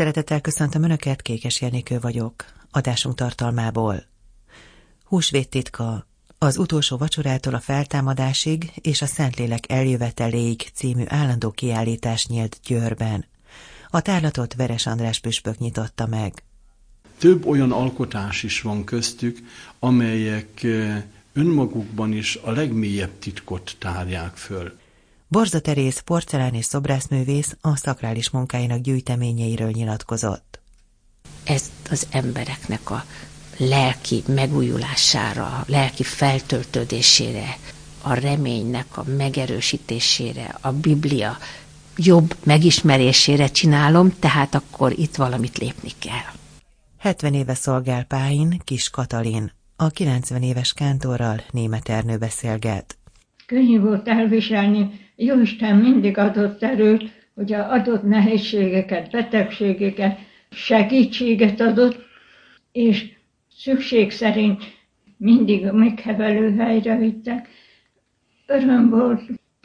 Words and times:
Szeretettel 0.00 0.40
köszöntöm 0.40 0.82
Önöket, 0.82 1.22
Kékes 1.22 1.60
Jenikő 1.60 1.98
vagyok. 1.98 2.44
Adásunk 2.70 3.14
tartalmából. 3.14 4.04
Húsvét 5.04 5.48
titka, 5.48 6.06
az 6.38 6.58
utolsó 6.58 6.96
vacsorától 6.96 7.54
a 7.54 7.60
feltámadásig 7.60 8.72
és 8.74 9.02
a 9.02 9.06
Szentlélek 9.06 9.70
eljöveteléig 9.70 10.60
című 10.74 11.02
állandó 11.06 11.50
kiállítás 11.50 12.26
nyílt 12.26 12.60
Győrben. 12.64 13.24
A 13.90 14.00
tárlatot 14.00 14.54
Veres 14.54 14.86
András 14.86 15.20
püspök 15.20 15.58
nyitotta 15.58 16.06
meg. 16.06 16.42
Több 17.18 17.46
olyan 17.46 17.72
alkotás 17.72 18.42
is 18.42 18.60
van 18.60 18.84
köztük, 18.84 19.38
amelyek 19.78 20.62
eh, 20.62 21.02
önmagukban 21.32 22.12
is 22.12 22.38
a 22.42 22.50
legmélyebb 22.50 23.18
titkot 23.18 23.76
tárják 23.78 24.36
föl. 24.36 24.79
Borza 25.32 25.60
Teréz 25.60 26.00
porcelán 26.00 26.54
és 26.54 26.64
szobrászművész 26.64 27.56
a 27.60 27.76
szakrális 27.76 28.30
munkáinak 28.30 28.80
gyűjteményeiről 28.80 29.70
nyilatkozott. 29.70 30.60
Ez 31.44 31.70
az 31.90 32.06
embereknek 32.10 32.90
a 32.90 33.04
lelki 33.56 34.22
megújulására, 34.26 35.64
lelki 35.66 36.02
feltöltődésére, 36.02 37.56
a 38.02 38.14
reménynek 38.14 38.96
a 38.96 39.04
megerősítésére, 39.16 40.58
a 40.60 40.72
Biblia 40.72 41.36
jobb 41.96 42.34
megismerésére 42.44 43.48
csinálom, 43.48 44.12
tehát 44.18 44.54
akkor 44.54 44.92
itt 44.98 45.14
valamit 45.16 45.58
lépni 45.58 45.90
kell. 45.98 46.34
70 46.98 47.34
éve 47.34 47.54
szolgál 47.54 48.04
Páin, 48.04 48.60
Kis 48.64 48.90
Katalin. 48.90 49.52
A 49.76 49.88
90 49.88 50.42
éves 50.42 50.72
kántorral 50.72 51.40
német 51.50 51.88
Ernő 51.88 52.18
beszélget. 52.18 52.98
Könnyű 53.46 53.80
volt 53.80 54.08
elviselni, 54.08 55.08
Jóisten 55.22 55.76
mindig 55.76 56.18
adott 56.18 56.62
erőt, 56.62 57.10
a 57.34 57.52
adott 57.52 58.02
nehézségeket, 58.02 59.10
betegségeket, 59.10 60.18
segítséget 60.50 61.60
adott, 61.60 61.96
és 62.72 63.12
szükség 63.56 64.10
szerint 64.10 64.62
mindig 65.16 65.66
a 65.66 65.72
meghevelő 65.72 66.56
helyre 66.56 66.96
vittek. 66.96 67.48
Öröm 68.46 68.90
volt 68.90 69.22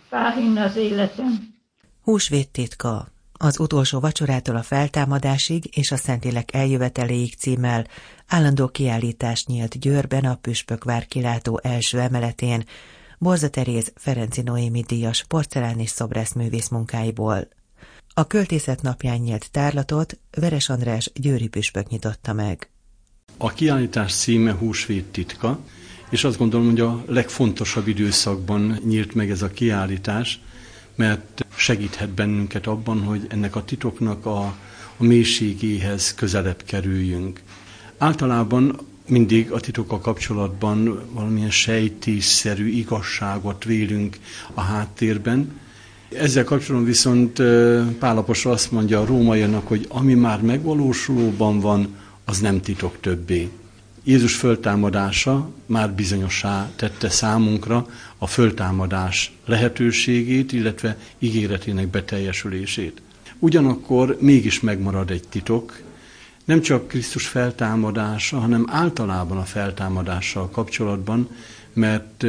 Páhin 0.10 0.58
az 0.58 0.76
életem. 0.76 1.54
Húsvét 2.02 2.52
titka. 2.52 3.08
Az 3.34 3.60
utolsó 3.60 4.00
vacsorától 4.00 4.56
a 4.56 4.64
feltámadásig 4.64 5.78
és 5.78 5.92
a 5.92 5.96
Szentlélek 5.96 6.54
eljöveteléig 6.54 7.34
címmel 7.34 7.88
állandó 8.28 8.68
kiállítás 8.68 9.46
nyílt 9.46 9.80
Győrben 9.80 10.26
a 10.26 10.36
Püspökvár 10.36 11.06
kilátó 11.06 11.60
első 11.64 12.00
emeletén, 12.00 12.64
Borza 13.20 13.50
Teréz 13.50 13.92
Ferenci 13.96 14.42
Noémi 14.42 14.82
díjas 14.82 15.24
porcelán 15.28 15.80
és 15.80 15.90
szobrászművész 15.90 16.68
munkáiból. 16.68 17.48
A 18.14 18.28
költészet 18.28 18.82
napján 18.82 19.18
nyílt 19.18 19.52
tárlatot 19.52 20.20
Veres 20.32 20.70
András 20.70 21.12
győri 21.14 21.48
püspök 21.48 21.88
nyitotta 21.88 22.34
meg. 22.34 22.70
A 23.38 23.54
kiállítás 23.54 24.16
címe 24.16 24.54
Húsvét 24.54 25.06
titka, 25.06 25.60
és 26.10 26.24
azt 26.24 26.38
gondolom, 26.38 26.70
hogy 26.70 26.80
a 26.80 27.04
legfontosabb 27.08 27.88
időszakban 27.88 28.80
nyílt 28.86 29.14
meg 29.14 29.32
ez 29.32 29.42
a 29.42 29.52
kiállítás, 29.52 30.42
mert 30.96 31.46
segíthet 31.56 32.10
bennünket 32.10 32.68
abban, 32.68 33.04
hogy 33.04 33.26
ennek 33.30 33.56
a 33.56 33.64
titoknak 33.64 34.26
a, 34.26 34.40
a 34.98 35.04
mélységéhez 35.04 36.14
közelebb 36.14 36.64
kerüljünk. 36.66 37.42
Általában 37.98 38.80
mindig 39.08 39.52
a 39.52 39.60
titokkal 39.60 40.00
kapcsolatban 40.00 41.02
valamilyen 41.12 41.52
sejtésszerű 41.52 42.68
igazságot 42.68 43.64
vélünk 43.64 44.18
a 44.54 44.62
háttérben. 44.62 45.60
Ezzel 46.10 46.44
kapcsolatban 46.44 46.90
viszont 46.90 47.42
Pálapos 48.00 48.46
azt 48.46 48.72
mondja 48.72 49.02
a 49.02 49.06
rómaianak, 49.06 49.68
hogy 49.68 49.86
ami 49.90 50.14
már 50.14 50.42
megvalósulóban 50.42 51.60
van, 51.60 51.96
az 52.26 52.40
nem 52.40 52.62
titok 52.62 52.98
többé. 53.00 53.50
Jézus 54.04 54.36
föltámadása 54.36 55.50
már 55.66 55.92
bizonyosá 55.92 56.72
tette 56.76 57.10
számunkra 57.10 57.88
a 58.18 58.28
föltámadás 58.28 59.34
lehetőségét, 59.46 60.52
illetve 60.52 60.98
ígéretének 61.20 61.88
beteljesülését. 61.88 63.02
Ugyanakkor 63.40 64.18
mégis 64.20 64.60
megmarad 64.60 65.10
egy 65.10 65.28
titok, 65.30 65.82
nem 66.46 66.62
csak 66.62 66.88
Krisztus 66.88 67.28
feltámadása, 67.28 68.40
hanem 68.40 68.66
általában 68.70 69.38
a 69.38 69.44
feltámadással 69.44 70.50
kapcsolatban, 70.50 71.30
mert 71.74 72.26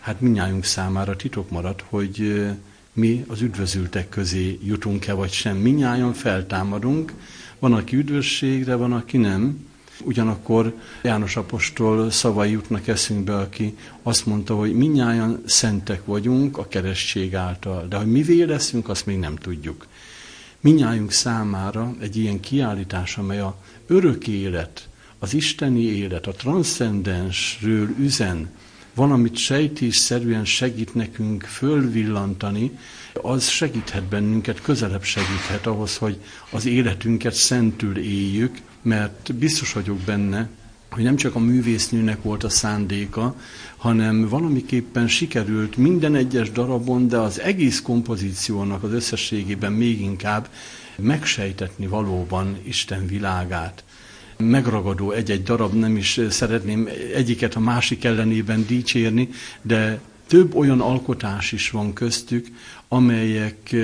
hát 0.00 0.20
minnyájunk 0.20 0.64
számára 0.64 1.16
titok 1.16 1.50
marad, 1.50 1.84
hogy 1.88 2.44
mi 2.92 3.24
az 3.28 3.40
üdvözültek 3.40 4.08
közé 4.08 4.58
jutunk-e 4.64 5.12
vagy 5.12 5.30
sem. 5.30 5.56
Minnyáján 5.56 6.12
feltámadunk, 6.12 7.12
van, 7.58 7.72
aki 7.72 7.96
üdvösségre, 7.96 8.74
van, 8.74 8.92
aki 8.92 9.16
nem. 9.16 9.70
Ugyanakkor 10.04 10.74
János 11.02 11.36
Apostol 11.36 12.10
szavai 12.10 12.50
jutnak 12.50 12.88
eszünkbe, 12.88 13.36
aki 13.36 13.76
azt 14.02 14.26
mondta, 14.26 14.54
hogy 14.54 14.74
minnyáján 14.74 15.42
szentek 15.46 16.04
vagyunk 16.04 16.58
a 16.58 16.68
keresztség 16.68 17.34
által, 17.34 17.86
de 17.88 17.96
hogy 17.96 18.10
mivé 18.10 18.42
leszünk, 18.42 18.88
azt 18.88 19.06
még 19.06 19.18
nem 19.18 19.36
tudjuk 19.36 19.86
minnyájunk 20.62 21.12
számára 21.12 21.94
egy 22.00 22.16
ilyen 22.16 22.40
kiállítás, 22.40 23.16
amely 23.16 23.40
a 23.40 23.56
örök 23.86 24.28
élet, 24.28 24.88
az 25.18 25.34
isteni 25.34 25.82
élet, 25.82 26.26
a 26.26 26.32
transzcendensről 26.32 27.88
üzen, 27.98 28.50
valamit 28.94 29.36
sejtésszerűen 29.36 30.44
segít 30.44 30.94
nekünk 30.94 31.42
fölvillantani, 31.42 32.78
az 33.22 33.48
segíthet 33.48 34.02
bennünket, 34.02 34.62
közelebb 34.62 35.02
segíthet 35.02 35.66
ahhoz, 35.66 35.96
hogy 35.96 36.18
az 36.50 36.66
életünket 36.66 37.34
szentül 37.34 37.98
éljük, 37.98 38.58
mert 38.82 39.34
biztos 39.34 39.72
vagyok 39.72 39.98
benne, 39.98 40.48
hogy 40.92 41.02
nem 41.02 41.16
csak 41.16 41.34
a 41.34 41.38
művésznőnek 41.38 42.22
volt 42.22 42.44
a 42.44 42.48
szándéka, 42.48 43.34
hanem 43.76 44.28
valamiképpen 44.28 45.08
sikerült 45.08 45.76
minden 45.76 46.14
egyes 46.14 46.50
darabon, 46.50 47.08
de 47.08 47.16
az 47.18 47.40
egész 47.40 47.80
kompozíciónak 47.80 48.82
az 48.82 48.92
összességében 48.92 49.72
még 49.72 50.00
inkább 50.00 50.48
megsejtetni 50.96 51.86
valóban 51.86 52.58
Isten 52.62 53.06
világát. 53.06 53.84
Megragadó 54.36 55.10
egy-egy 55.10 55.42
darab, 55.42 55.72
nem 55.72 55.96
is 55.96 56.20
szeretném 56.30 56.88
egyiket 57.14 57.54
a 57.54 57.60
másik 57.60 58.04
ellenében 58.04 58.66
dicsérni, 58.66 59.28
de 59.62 60.00
több 60.26 60.54
olyan 60.54 60.80
alkotás 60.80 61.52
is 61.52 61.70
van 61.70 61.92
köztük, 61.92 62.46
amelyek 62.88 63.76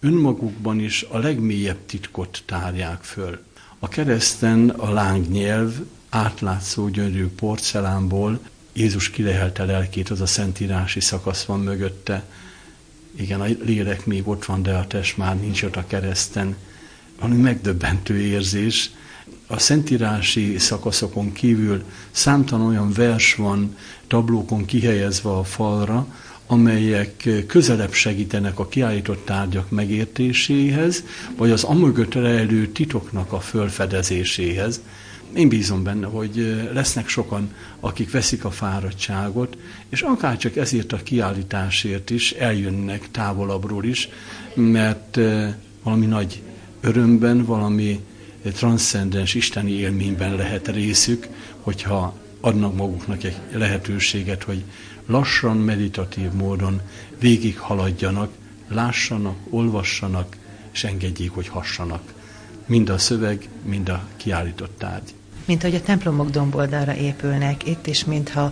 önmagukban 0.00 0.80
is 0.80 1.06
a 1.10 1.18
legmélyebb 1.18 1.86
titkot 1.86 2.42
tárják 2.46 3.02
föl. 3.02 3.38
A 3.78 3.88
kereszten 3.88 4.68
a 4.68 4.92
lángnyelv 4.92 5.72
átlátszó 6.10 6.88
gyönyörű 6.88 7.26
porcelánból 7.26 8.40
Jézus 8.72 9.10
kilehelte 9.10 9.64
lelkét, 9.64 10.08
az 10.08 10.20
a 10.20 10.26
szentírási 10.26 11.00
szakasz 11.00 11.44
van 11.44 11.60
mögötte. 11.60 12.24
Igen, 13.16 13.40
a 13.40 13.46
lélek 13.64 14.06
még 14.06 14.28
ott 14.28 14.44
van, 14.44 14.62
de 14.62 14.74
a 14.74 14.86
test 14.86 15.16
már 15.16 15.40
nincs 15.40 15.62
ott 15.62 15.76
a 15.76 15.86
kereszten. 15.86 16.56
Valami 17.20 17.40
megdöbbentő 17.40 18.20
érzés. 18.20 18.90
A 19.46 19.58
szentírási 19.58 20.58
szakaszokon 20.58 21.32
kívül 21.32 21.84
számtalan 22.10 22.66
olyan 22.66 22.92
vers 22.92 23.34
van 23.34 23.76
tablókon 24.06 24.64
kihelyezve 24.64 25.30
a 25.30 25.44
falra, 25.44 26.06
amelyek 26.46 27.28
közelebb 27.46 27.92
segítenek 27.92 28.58
a 28.58 28.68
kiállított 28.68 29.24
tárgyak 29.24 29.70
megértéséhez, 29.70 31.04
vagy 31.36 31.50
az 31.50 31.64
amögött 31.64 32.14
rejlő 32.14 32.68
titoknak 32.68 33.32
a 33.32 33.40
fölfedezéséhez 33.40 34.80
én 35.34 35.48
bízom 35.48 35.82
benne, 35.82 36.06
hogy 36.06 36.68
lesznek 36.72 37.08
sokan, 37.08 37.54
akik 37.80 38.10
veszik 38.10 38.44
a 38.44 38.50
fáradtságot, 38.50 39.56
és 39.88 40.00
akár 40.00 40.36
csak 40.36 40.56
ezért 40.56 40.92
a 40.92 40.96
kiállításért 40.96 42.10
is 42.10 42.32
eljönnek 42.32 43.10
távolabbról 43.10 43.84
is, 43.84 44.08
mert 44.54 45.18
valami 45.82 46.06
nagy 46.06 46.42
örömben, 46.80 47.44
valami 47.44 48.00
transzcendens 48.42 49.34
isteni 49.34 49.70
élményben 49.70 50.34
lehet 50.34 50.68
részük, 50.68 51.26
hogyha 51.60 52.18
adnak 52.40 52.76
maguknak 52.76 53.22
egy 53.24 53.36
lehetőséget, 53.52 54.42
hogy 54.42 54.64
lassan, 55.06 55.56
meditatív 55.56 56.30
módon 56.32 56.80
végig 57.18 57.58
haladjanak, 57.58 58.32
lássanak, 58.68 59.36
olvassanak, 59.50 60.36
és 60.72 60.84
engedjék, 60.84 61.30
hogy 61.30 61.48
hassanak. 61.48 62.12
Mind 62.66 62.88
a 62.88 62.98
szöveg, 62.98 63.48
mind 63.64 63.88
a 63.88 64.08
kiállított 64.16 64.78
tárgy 64.78 65.12
mint 65.44 65.62
hogy 65.62 65.74
a 65.74 65.80
templomok 65.80 66.30
domboldalra 66.30 66.94
épülnek, 66.94 67.66
itt 67.66 67.86
is, 67.86 68.04
mintha 68.04 68.50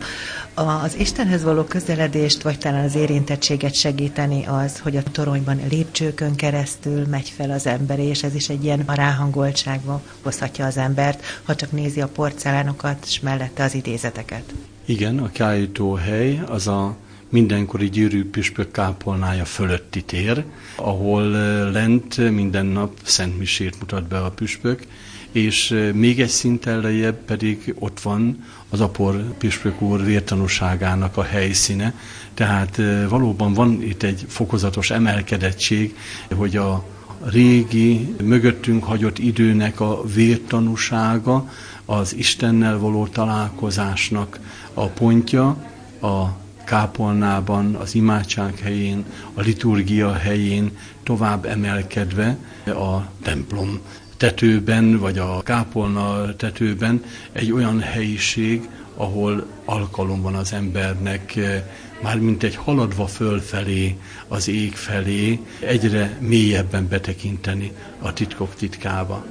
az 0.55 0.97
Istenhez 0.99 1.43
való 1.43 1.63
közeledést, 1.63 2.43
vagy 2.43 2.59
talán 2.59 2.85
az 2.85 2.95
érintettséget 2.95 3.75
segíteni 3.75 4.45
az, 4.47 4.79
hogy 4.79 4.97
a 4.97 5.03
toronyban 5.03 5.61
lépcsőkön 5.71 6.35
keresztül 6.35 7.07
megy 7.07 7.33
fel 7.37 7.51
az 7.51 7.67
ember, 7.67 7.99
és 7.99 8.23
ez 8.23 8.35
is 8.35 8.49
egy 8.49 8.65
ilyen 8.65 8.83
ráhangoltságba 8.87 10.03
hozhatja 10.23 10.67
az 10.67 10.77
embert, 10.77 11.25
ha 11.43 11.55
csak 11.55 11.73
nézi 11.73 12.01
a 12.01 12.09
porcelánokat, 12.09 13.05
és 13.07 13.21
mellette 13.21 13.65
az 13.65 13.75
idézeteket. 13.75 14.55
Igen, 14.85 15.19
a 15.19 15.33
kájító 15.33 15.95
hely 15.95 16.43
az 16.47 16.67
a 16.67 16.97
mindenkori 17.29 17.89
gyűrű 17.89 18.31
püspök 18.31 18.71
kápolnája 18.71 19.45
fölötti 19.45 20.03
tér, 20.03 20.45
ahol 20.77 21.23
lent 21.71 22.31
minden 22.31 22.67
nap 22.67 22.93
Szent 23.03 23.39
Misét 23.39 23.79
mutat 23.81 24.09
be 24.09 24.19
a 24.19 24.31
püspök, 24.31 24.87
és 25.33 25.75
még 25.95 26.21
egy 26.21 26.29
szinten 26.29 26.81
lejjebb 26.81 27.17
pedig 27.25 27.75
ott 27.79 28.01
van 28.01 28.45
az 28.69 28.81
apor 28.81 29.23
püspök 29.39 29.81
úr 29.81 30.05
vértanúságának 30.05 31.17
a 31.17 31.23
helyszíne, 31.23 31.95
tehát 32.35 32.81
valóban 33.09 33.53
van 33.53 33.83
itt 33.83 34.03
egy 34.03 34.25
fokozatos 34.29 34.91
emelkedettség, 34.91 35.97
hogy 36.35 36.57
a 36.57 36.85
régi, 37.25 38.15
mögöttünk 38.23 38.85
hagyott 38.85 39.19
időnek 39.19 39.81
a 39.81 40.03
vértanúsága, 40.15 41.51
az 41.85 42.15
Istennel 42.17 42.79
való 42.79 43.07
találkozásnak 43.07 44.39
a 44.75 44.87
pontja, 44.87 45.47
a 46.01 46.25
kápolnában, 46.65 47.75
az 47.75 47.95
imádság 47.95 48.59
helyén, 48.59 49.05
a 49.35 49.41
liturgia 49.41 50.13
helyén 50.13 50.77
tovább 51.03 51.45
emelkedve 51.45 52.37
a 52.67 53.11
templom 53.23 53.81
tetőben, 54.19 54.99
vagy 54.99 55.19
a 55.19 55.43
kápolna 55.43 56.37
tetőben 56.37 57.05
egy 57.33 57.53
olyan 57.53 57.81
helyiség, 57.81 58.69
ahol 58.95 59.47
alkalom 59.65 60.23
van 60.23 60.35
az 60.35 60.53
embernek 60.53 61.37
eh, 61.37 61.63
már 62.03 62.19
mint 62.19 62.43
egy 62.43 62.55
haladva 62.57 63.07
fölfelé, 63.07 63.97
az 64.29 64.49
ég 64.49 64.73
felé, 64.73 65.41
egyre 65.61 66.17
mélyebben 66.21 66.89
betekinteni 66.89 67.73
a 67.99 68.13
titkok 68.13 68.55
titkába. 68.55 69.25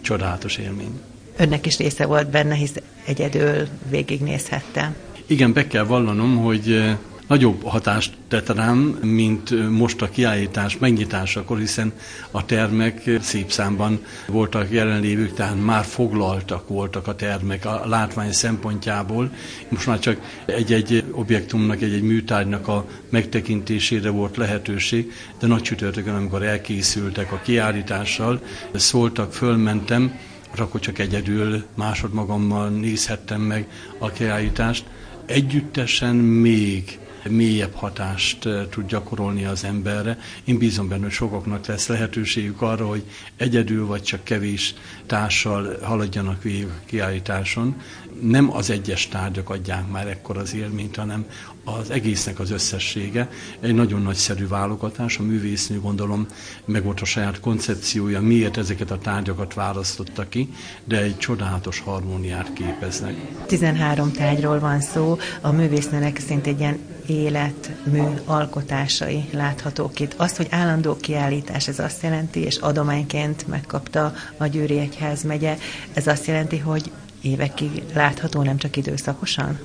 Csodálatos 0.00 0.56
élmény. 0.56 1.00
Önnek 1.36 1.66
is 1.66 1.78
része 1.78 2.06
volt 2.06 2.30
benne, 2.30 2.54
hisz 2.54 2.74
egyedül 3.04 3.68
végignézhette. 3.90 4.94
Igen, 5.26 5.52
be 5.52 5.66
kell 5.66 5.84
vallanom, 5.84 6.36
hogy 6.36 6.72
eh, 6.72 6.96
nagyobb 7.26 7.62
hatást 7.64 8.12
tett 8.28 8.48
rám, 8.48 8.78
mint 9.02 9.70
most 9.70 10.02
a 10.02 10.08
kiállítás 10.10 10.78
megnyitásakor, 10.78 11.58
hiszen 11.58 11.92
a 12.30 12.44
termek 12.44 13.10
szép 13.20 13.50
számban 13.50 14.00
voltak 14.26 14.70
jelenlévők, 14.70 15.34
tehát 15.34 15.64
már 15.64 15.84
foglaltak 15.84 16.68
voltak 16.68 17.06
a 17.06 17.14
termek 17.14 17.64
a 17.64 17.82
látvány 17.86 18.32
szempontjából. 18.32 19.30
Most 19.68 19.86
már 19.86 19.98
csak 19.98 20.20
egy-egy 20.46 21.04
objektumnak, 21.10 21.82
egy-egy 21.82 22.02
műtárgynak 22.02 22.68
a 22.68 22.86
megtekintésére 23.10 24.10
volt 24.10 24.36
lehetőség, 24.36 25.12
de 25.38 25.46
nagy 25.46 25.62
csütörtökön, 25.62 26.14
amikor 26.14 26.42
elkészültek 26.42 27.32
a 27.32 27.40
kiállítással, 27.44 28.40
szóltak, 28.74 29.32
fölmentem, 29.32 30.18
akkor 30.56 30.80
csak 30.80 30.98
egyedül 30.98 31.64
másodmagammal 31.74 32.68
nézhettem 32.68 33.40
meg 33.40 33.66
a 33.98 34.10
kiállítást, 34.10 34.84
együttesen 35.26 36.16
még 36.16 36.98
mélyebb 37.28 37.74
hatást 37.74 38.46
eh, 38.46 38.66
tud 38.70 38.86
gyakorolni 38.86 39.44
az 39.44 39.64
emberre. 39.64 40.18
Én 40.44 40.58
bízom 40.58 40.88
benne, 40.88 41.02
hogy 41.02 41.12
sokaknak 41.12 41.66
lesz 41.66 41.86
lehetőségük 41.86 42.62
arra, 42.62 42.86
hogy 42.86 43.04
egyedül 43.36 43.86
vagy 43.86 44.02
csak 44.02 44.24
kevés 44.24 44.74
társal 45.06 45.78
haladjanak 45.82 46.42
végig 46.42 46.66
a 46.66 46.84
kiállításon. 46.84 47.80
Nem 48.20 48.52
az 48.52 48.70
egyes 48.70 49.08
tárgyak 49.08 49.50
adják 49.50 49.88
már 49.90 50.06
ekkor 50.06 50.36
az 50.36 50.54
élményt, 50.54 50.96
hanem 50.96 51.26
az 51.64 51.90
egésznek 51.90 52.38
az 52.38 52.50
összessége. 52.50 53.28
Egy 53.60 53.74
nagyon 53.74 54.02
nagyszerű 54.02 54.48
válogatás, 54.48 55.18
a 55.18 55.22
művésznő 55.22 55.80
gondolom 55.80 56.26
meg 56.64 56.84
volt 56.84 57.00
a 57.00 57.04
saját 57.04 57.40
koncepciója, 57.40 58.20
miért 58.20 58.56
ezeket 58.56 58.90
a 58.90 58.98
tárgyakat 58.98 59.54
választotta 59.54 60.28
ki, 60.28 60.48
de 60.84 61.02
egy 61.02 61.18
csodálatos 61.18 61.80
harmóniát 61.80 62.52
képeznek. 62.52 63.14
13 63.46 64.12
tárgyról 64.12 64.58
van 64.58 64.80
szó, 64.80 65.18
a 65.40 65.50
művésznőnek 65.50 66.18
szinte 66.18 66.50
egy 66.50 66.60
ilyen 66.60 66.78
életmű 67.06 68.02
alkotásai 68.24 69.24
láthatók 69.32 70.00
itt. 70.00 70.14
Azt, 70.16 70.36
hogy 70.36 70.46
állandó 70.50 70.96
kiállítás, 70.96 71.68
ez 71.68 71.78
azt 71.78 72.02
jelenti, 72.02 72.40
és 72.40 72.56
adományként 72.56 73.46
megkapta 73.48 74.14
a 74.36 74.46
Győri 74.46 74.78
Egyház 74.78 75.22
megye, 75.22 75.56
ez 75.92 76.06
azt 76.06 76.26
jelenti, 76.26 76.58
hogy 76.58 76.90
évekig 77.20 77.82
látható, 77.94 78.42
nem 78.42 78.56
csak 78.56 78.76
időszakosan? 78.76 79.58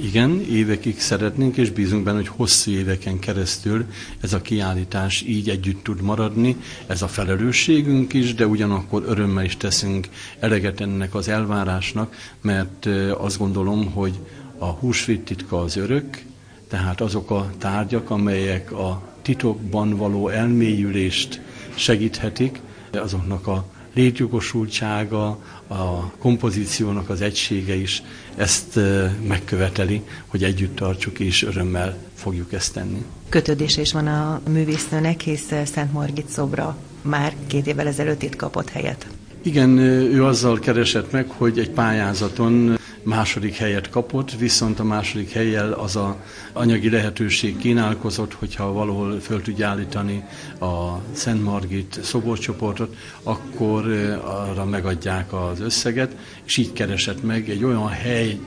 Igen, 0.00 0.40
évekig 0.50 1.00
szeretnénk, 1.00 1.56
és 1.56 1.70
bízunk 1.70 2.04
benne, 2.04 2.16
hogy 2.16 2.28
hosszú 2.28 2.70
éveken 2.70 3.18
keresztül 3.18 3.84
ez 4.20 4.32
a 4.32 4.40
kiállítás 4.42 5.22
így 5.22 5.48
együtt 5.48 5.82
tud 5.84 6.00
maradni. 6.00 6.56
Ez 6.86 7.02
a 7.02 7.08
felelősségünk 7.08 8.12
is, 8.12 8.34
de 8.34 8.46
ugyanakkor 8.46 9.04
örömmel 9.06 9.44
is 9.44 9.56
teszünk 9.56 10.08
eleget 10.38 10.80
ennek 10.80 11.14
az 11.14 11.28
elvárásnak, 11.28 12.14
mert 12.40 12.86
azt 13.18 13.38
gondolom, 13.38 13.90
hogy 13.92 14.18
a 14.58 14.66
húsvét 14.66 15.24
titka 15.24 15.60
az 15.60 15.76
örök, 15.76 16.22
tehát 16.68 17.00
azok 17.00 17.30
a 17.30 17.50
tárgyak, 17.58 18.10
amelyek 18.10 18.72
a 18.72 19.02
titokban 19.22 19.96
való 19.96 20.28
elmélyülést 20.28 21.40
segíthetik, 21.74 22.60
azoknak 22.92 23.46
a 23.46 23.64
létjogosultsága, 23.94 25.38
a 25.66 26.10
kompozíciónak 26.18 27.08
az 27.08 27.20
egysége 27.20 27.74
is 27.74 28.02
ezt 28.36 28.78
megköveteli, 29.26 30.02
hogy 30.26 30.44
együtt 30.44 30.76
tartsuk 30.76 31.18
és 31.18 31.42
örömmel 31.42 31.96
fogjuk 32.14 32.52
ezt 32.52 32.72
tenni. 32.72 33.04
Kötődése 33.28 33.80
is 33.80 33.92
van 33.92 34.06
a 34.06 34.40
művésznőnek, 34.48 35.20
hisz 35.20 35.52
Szent 35.64 35.92
Margit 35.92 36.28
szobra 36.28 36.76
már 37.02 37.34
két 37.46 37.66
évvel 37.66 37.86
ezelőtt 37.86 38.22
itt 38.22 38.36
kapott 38.36 38.68
helyet. 38.70 39.06
Igen, 39.42 39.78
ő 39.78 40.24
azzal 40.24 40.58
keresett 40.58 41.12
meg, 41.12 41.30
hogy 41.30 41.58
egy 41.58 41.70
pályázaton 41.70 42.78
második 43.02 43.54
helyet 43.54 43.90
kapott, 43.90 44.32
viszont 44.32 44.80
a 44.80 44.84
második 44.84 45.30
helyjel 45.30 45.72
az 45.72 45.96
a 45.96 46.16
anyagi 46.52 46.90
lehetőség 46.90 47.58
kínálkozott, 47.58 48.32
hogyha 48.34 48.72
valahol 48.72 49.20
föl 49.20 49.42
tudja 49.42 49.68
állítani 49.68 50.24
a 50.60 50.98
Szent 51.12 51.42
Margit 51.42 51.98
szoborcsoportot, 52.02 52.94
akkor 53.22 53.86
arra 54.24 54.64
megadják 54.64 55.32
az 55.32 55.60
összeget, 55.60 56.16
és 56.44 56.56
így 56.56 56.72
keresett 56.72 57.22
meg 57.22 57.50
egy 57.50 57.64
olyan 57.64 57.88
hely 57.88 58.38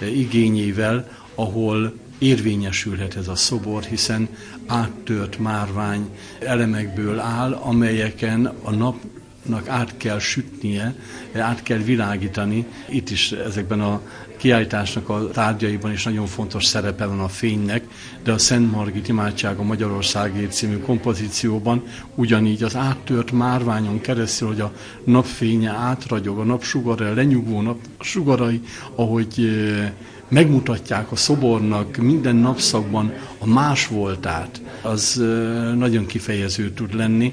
igényével, 0.00 1.08
ahol 1.34 1.92
érvényesülhet 2.18 3.16
ez 3.16 3.28
a 3.28 3.34
szobor, 3.34 3.82
hiszen 3.82 4.28
áttört 4.66 5.38
márvány 5.38 6.10
elemekből 6.40 7.18
áll, 7.18 7.52
amelyeken 7.52 8.46
a 8.62 8.70
nap 8.70 8.96
át 9.66 9.96
kell 9.96 10.18
sütnie, 10.18 10.94
át 11.34 11.62
kell 11.62 11.78
világítani. 11.78 12.66
Itt 12.88 13.10
is 13.10 13.32
ezekben 13.32 13.80
a 13.80 14.00
kiállításnak 14.36 15.08
a 15.08 15.30
tárgyaiban 15.30 15.92
is 15.92 16.04
nagyon 16.04 16.26
fontos 16.26 16.64
szerepe 16.64 17.06
van 17.06 17.20
a 17.20 17.28
fénynek, 17.28 17.84
de 18.24 18.32
a 18.32 18.38
Szent 18.38 18.70
Margit 18.72 19.08
imádsága 19.08 19.62
Magyarországért 19.62 20.52
című 20.52 20.78
kompozícióban 20.78 21.82
ugyanígy 22.14 22.62
az 22.62 22.76
áttört 22.76 23.30
márványon 23.32 24.00
keresztül, 24.00 24.48
hogy 24.48 24.60
a 24.60 24.72
napfénye 25.04 25.70
átragyog, 25.70 26.38
a 26.38 26.44
napsugara, 26.44 27.14
lenyugvó 27.14 27.60
nap 27.60 27.78
sugarai, 28.00 28.60
ahogy 28.94 29.50
megmutatják 30.28 31.12
a 31.12 31.16
szobornak 31.16 31.96
minden 31.96 32.36
napszakban 32.36 33.12
a 33.38 33.46
más 33.46 33.86
voltát, 33.86 34.60
az 34.82 35.22
nagyon 35.76 36.06
kifejező 36.06 36.70
tud 36.70 36.94
lenni, 36.94 37.32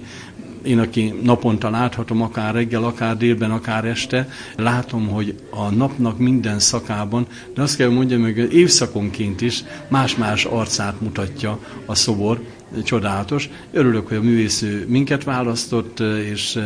én, 0.63 0.79
aki 0.79 1.13
naponta 1.24 1.70
láthatom, 1.70 2.22
akár 2.22 2.53
reggel, 2.53 2.84
akár 2.84 3.17
délben, 3.17 3.51
akár 3.51 3.86
este, 3.86 4.27
látom, 4.58 5.08
hogy 5.08 5.36
a 5.50 5.70
napnak 5.70 6.17
minden 6.17 6.60
szakában, 6.60 7.27
de 7.53 7.62
azt 7.62 7.75
kell 7.75 7.89
mondjam, 7.89 8.22
hogy 8.22 8.53
évszakonként 8.53 9.41
is 9.41 9.63
más-más 9.88 10.46
arcát 10.46 11.01
mutatja 11.01 11.60
a 11.86 11.96
szobor, 11.96 12.41
csodálatos. 12.84 13.50
Örülök, 13.72 14.08
hogy 14.08 14.17
a 14.17 14.22
művésző 14.22 14.86
minket 14.88 15.24
választott, 15.24 16.00
és 16.00 16.60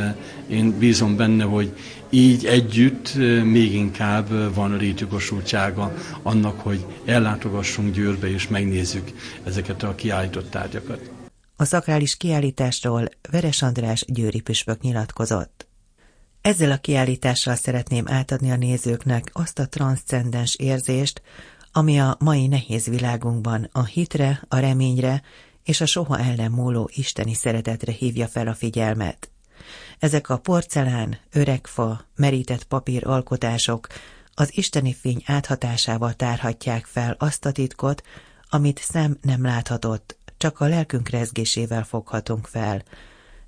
én 0.48 0.78
bízom 0.80 1.16
benne, 1.16 1.44
hogy 1.44 1.72
így 2.10 2.46
együtt 2.46 3.14
még 3.44 3.74
inkább 3.74 4.54
van 4.54 4.78
létjogosultsága 4.78 5.94
annak, 6.24 6.60
hogy 6.60 6.86
ellátogassunk 7.06 7.94
Győrbe 7.94 8.32
és 8.34 8.48
megnézzük 8.48 9.12
ezeket 9.44 9.84
a 9.84 9.96
kiállított 9.96 10.50
tárgyakat. 10.50 11.17
A 11.60 11.66
szakrális 11.66 12.18
kiállításról 12.18 13.10
Veres 13.32 13.62
András 13.62 14.06
győri 14.08 14.42
püspök 14.42 14.82
nyilatkozott. 14.82 15.68
Ezzel 16.42 16.72
a 16.72 16.78
kiállítással 16.78 17.56
szeretném 17.56 18.08
átadni 18.08 18.52
a 18.52 18.56
nézőknek 18.56 19.30
azt 19.34 19.60
a 19.60 19.68
transzcendens 19.68 20.56
érzést, 20.56 21.22
ami 21.72 22.00
a 22.00 22.16
mai 22.20 22.48
nehéz 22.48 22.86
világunkban 22.86 23.70
a 23.72 23.86
hitre, 23.86 24.44
a 24.48 24.58
reményre 24.58 25.22
és 25.64 25.82
a 25.82 25.86
soha 25.86 26.20
el 26.20 26.36
nem 26.36 26.52
múló 26.52 26.90
isteni 26.94 27.34
szeretetre 27.34 27.92
hívja 27.92 28.28
fel 28.28 28.48
a 28.48 28.54
figyelmet. 28.54 29.32
Ezek 30.00 30.30
a 30.30 30.38
porcelán, 30.38 31.18
öregfa, 31.32 32.06
merített 32.16 32.64
papír 32.64 33.08
alkotások 33.08 33.88
az 34.34 34.58
isteni 34.58 34.94
fény 34.94 35.22
áthatásával 35.26 36.14
tárhatják 36.14 36.86
fel 36.86 37.16
azt 37.20 37.46
a 37.46 37.52
titkot, 37.52 38.04
amit 38.50 38.80
szem 38.80 39.18
nem 39.22 39.44
láthatott, 39.44 40.17
csak 40.38 40.60
a 40.60 40.68
lelkünk 40.68 41.10
rezgésével 41.10 41.84
foghatunk 41.84 42.48
fel, 42.48 42.84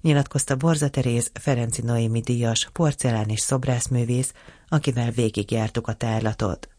nyilatkozta 0.01 0.55
Borza 0.55 0.89
Teréz 0.89 1.31
Ferenci 1.33 1.81
Noémi 1.81 2.19
díjas 2.19 2.69
porcelán 2.73 3.29
és 3.29 3.39
szobrászművész, 3.39 4.33
akivel 4.69 5.11
végigjártuk 5.11 5.87
a 5.87 5.93
tárlatot. 5.93 6.69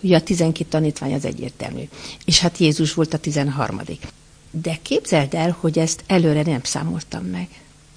Ugye 0.00 0.16
a 0.16 0.22
12 0.22 0.68
tanítvány 0.68 1.14
az 1.14 1.24
egyértelmű. 1.24 1.88
És 2.24 2.40
hát 2.40 2.58
Jézus 2.58 2.94
volt 2.94 3.14
a 3.14 3.18
13. 3.18 3.80
De 4.50 4.78
képzeld 4.82 5.34
el, 5.34 5.56
hogy 5.60 5.78
ezt 5.78 6.04
előre 6.06 6.42
nem 6.42 6.62
számoltam 6.62 7.24
meg. 7.24 7.48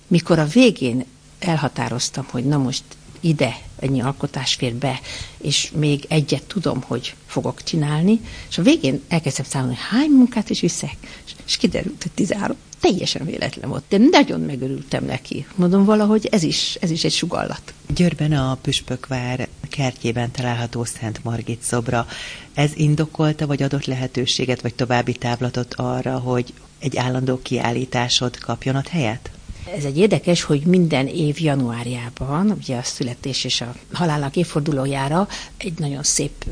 Mikor 0.07 0.39
a 0.39 0.45
végén 0.45 1.05
elhatároztam, 1.39 2.25
hogy 2.31 2.45
na 2.45 2.57
most 2.57 2.83
ide 3.19 3.57
ennyi 3.79 4.01
alkotás 4.01 4.53
fér 4.53 4.73
be, 4.73 4.99
és 5.37 5.71
még 5.75 6.05
egyet 6.07 6.43
tudom, 6.43 6.81
hogy 6.81 7.15
fogok 7.25 7.63
csinálni, 7.63 8.19
és 8.49 8.57
a 8.57 8.61
végén 8.61 9.01
elkezdtem 9.07 9.45
számolni, 9.45 9.75
hogy 9.75 9.85
hány 9.89 10.09
munkát 10.09 10.49
is 10.49 10.59
viszek, 10.59 10.95
és 11.25 11.35
kiderült, 11.57 12.01
hogy 12.01 12.11
13. 12.11 12.57
Teljesen 12.79 13.25
véletlen 13.25 13.69
volt, 13.69 13.83
de 13.89 13.97
nagyon 13.97 14.41
megörültem 14.41 15.05
neki. 15.05 15.45
Mondom, 15.55 15.85
valahogy 15.85 16.27
ez 16.31 16.43
is, 16.43 16.77
ez 16.81 16.91
is 16.91 17.03
egy 17.03 17.11
sugallat. 17.11 17.73
Győrben 17.95 18.31
a 18.31 18.57
Püspökvár 18.61 19.47
kertjében 19.69 20.31
található 20.31 20.83
Szent 20.83 21.23
Margit 21.23 21.61
szobra. 21.61 22.07
Ez 22.53 22.71
indokolta, 22.75 23.47
vagy 23.47 23.63
adott 23.63 23.85
lehetőséget, 23.85 24.61
vagy 24.61 24.75
további 24.75 25.13
távlatot 25.13 25.73
arra, 25.73 26.17
hogy 26.17 26.53
egy 26.79 26.97
állandó 26.97 27.39
kiállításod 27.41 28.37
kapjon 28.37 28.75
ott 28.75 28.87
helyet? 28.87 29.31
Ez 29.77 29.83
egy 29.83 29.97
érdekes, 29.97 30.41
hogy 30.41 30.61
minden 30.61 31.07
év 31.07 31.39
januárjában, 31.39 32.51
ugye 32.51 32.77
a 32.77 32.83
születés 32.83 33.43
és 33.43 33.61
a 33.61 33.75
halálnak 33.91 34.35
évfordulójára 34.35 35.27
egy 35.57 35.73
nagyon 35.77 36.03
szép 36.03 36.45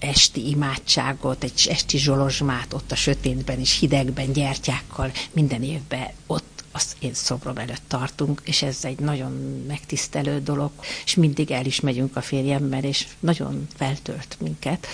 esti 0.00 0.48
imádságot, 0.48 1.44
egy 1.44 1.66
esti 1.70 1.98
zsolozsmát 1.98 2.72
ott 2.72 2.92
a 2.92 2.96
sötétben 2.96 3.58
és 3.60 3.78
hidegben, 3.78 4.32
gyertyákkal 4.32 5.10
minden 5.32 5.62
évben 5.62 6.08
ott 6.26 6.64
az 6.72 6.96
én 6.98 7.14
szobrom 7.14 7.56
előtt 7.56 7.82
tartunk, 7.88 8.40
és 8.44 8.62
ez 8.62 8.78
egy 8.84 8.98
nagyon 8.98 9.32
megtisztelő 9.66 10.40
dolog, 10.42 10.70
és 11.04 11.14
mindig 11.14 11.50
el 11.50 11.64
is 11.66 11.80
megyünk 11.80 12.16
a 12.16 12.20
férjemmel, 12.20 12.84
és 12.84 13.06
nagyon 13.20 13.66
feltölt 13.76 14.36
minket. 14.40 14.86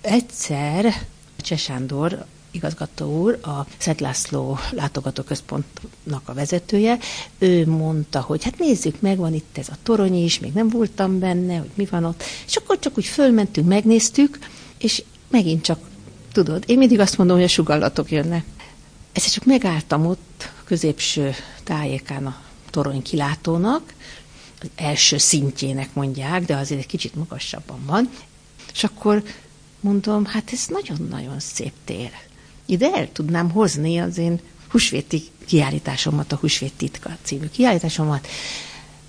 Egyszer 0.00 0.94
Csesándor 1.36 2.24
igazgató 2.50 3.20
úr, 3.20 3.38
a 3.42 3.66
Szent 3.78 4.00
László 4.00 4.58
látogatóközpontnak 4.70 6.22
a 6.24 6.34
vezetője, 6.34 6.98
ő 7.38 7.66
mondta, 7.66 8.20
hogy 8.20 8.44
hát 8.44 8.58
nézzük 8.58 9.00
meg, 9.00 9.16
van 9.16 9.34
itt 9.34 9.58
ez 9.58 9.68
a 9.68 9.76
torony 9.82 10.24
is, 10.24 10.38
még 10.38 10.52
nem 10.52 10.68
voltam 10.68 11.18
benne, 11.18 11.56
hogy 11.58 11.70
mi 11.74 11.84
van 11.84 12.04
ott. 12.04 12.22
És 12.46 12.56
akkor 12.56 12.78
csak 12.78 12.98
úgy 12.98 13.04
fölmentünk, 13.04 13.68
megnéztük, 13.68 14.38
és 14.78 15.02
megint 15.28 15.62
csak, 15.62 15.78
tudod, 16.32 16.64
én 16.66 16.78
mindig 16.78 17.00
azt 17.00 17.18
mondom, 17.18 17.36
hogy 17.36 17.44
a 17.44 17.48
sugallatok 17.48 18.10
jönnek. 18.10 18.44
Ezzel 19.12 19.30
csak 19.30 19.44
megálltam 19.44 20.06
ott, 20.06 20.48
a 20.60 20.64
középső 20.64 21.34
tájékán 21.64 22.26
a 22.26 22.40
torony 22.70 23.02
kilátónak, 23.02 23.94
az 24.60 24.68
első 24.76 25.18
szintjének 25.18 25.94
mondják, 25.94 26.44
de 26.44 26.56
azért 26.56 26.80
egy 26.80 26.86
kicsit 26.86 27.14
magasabban 27.14 27.80
van, 27.86 28.10
és 28.72 28.84
akkor 28.84 29.22
mondom, 29.80 30.24
hát 30.24 30.52
ez 30.52 30.66
nagyon-nagyon 30.68 31.40
szép 31.40 31.72
tér 31.84 32.10
ide 32.70 32.90
el 32.94 33.12
tudnám 33.12 33.50
hozni 33.50 33.98
az 33.98 34.18
én 34.18 34.40
húsvéti 34.70 35.22
kiállításomat, 35.46 36.32
a 36.32 36.36
Húsvét 36.36 36.72
titka 36.72 37.16
című 37.22 37.46
kiállításomat, 37.46 38.28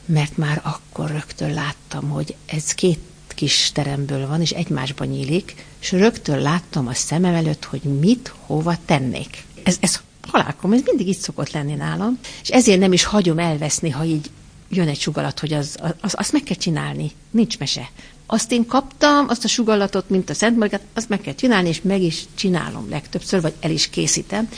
mert 0.06 0.38
már 0.38 0.62
akkor 0.64 1.10
rögtön 1.10 1.54
láttam, 1.54 2.10
hogy 2.10 2.36
ez 2.46 2.74
két 2.74 3.00
kis 3.28 3.72
teremből 3.72 4.28
van, 4.28 4.42
és 4.42 4.52
egymásban 4.52 5.08
nyílik, 5.08 5.66
és 5.82 5.92
rögtön 5.92 6.40
láttam 6.40 6.88
a 6.88 6.94
szemem 6.94 7.34
előtt, 7.34 7.66
hogy 7.66 7.82
mit, 7.82 8.34
hova 8.40 8.78
tennék. 8.86 9.44
Ez, 9.64 9.78
ez 9.80 10.02
halálkom, 10.28 10.74
ez 10.74 10.82
mindig 10.86 11.08
így 11.08 11.18
szokott 11.18 11.52
lenni 11.52 11.74
nálam, 11.74 12.20
és 12.42 12.50
ezért 12.50 12.80
nem 12.80 12.94
is 12.94 13.04
hagyom 13.04 13.40
elveszni, 13.40 13.90
ha 13.90 14.04
így 14.04 14.30
jön 14.70 14.88
egy 14.88 15.00
sugalat, 15.00 15.40
hogy 15.40 15.54
az, 15.54 15.78
az, 16.02 16.14
azt 16.18 16.32
meg 16.32 16.44
kell 16.44 16.58
csinálni, 16.58 17.12
nincs 17.32 17.60
mese 17.60 17.90
azt 18.34 18.52
én 18.52 18.66
kaptam, 18.66 19.26
azt 19.30 19.44
a 19.44 19.48
sugallatot, 19.48 20.10
mint 20.10 20.30
a 20.30 20.34
Szent 20.34 20.58
Margát, 20.58 20.82
azt 20.94 21.10
meg 21.10 21.22
kell 21.22 21.36
csinálni, 21.36 21.70
és 21.70 21.82
meg 21.82 22.02
is 22.02 22.26
csinálom 22.36 22.90
legtöbbször, 22.90 23.42
vagy 23.42 23.54
el 23.60 23.72
is 23.72 23.90
készítem, 23.90 24.50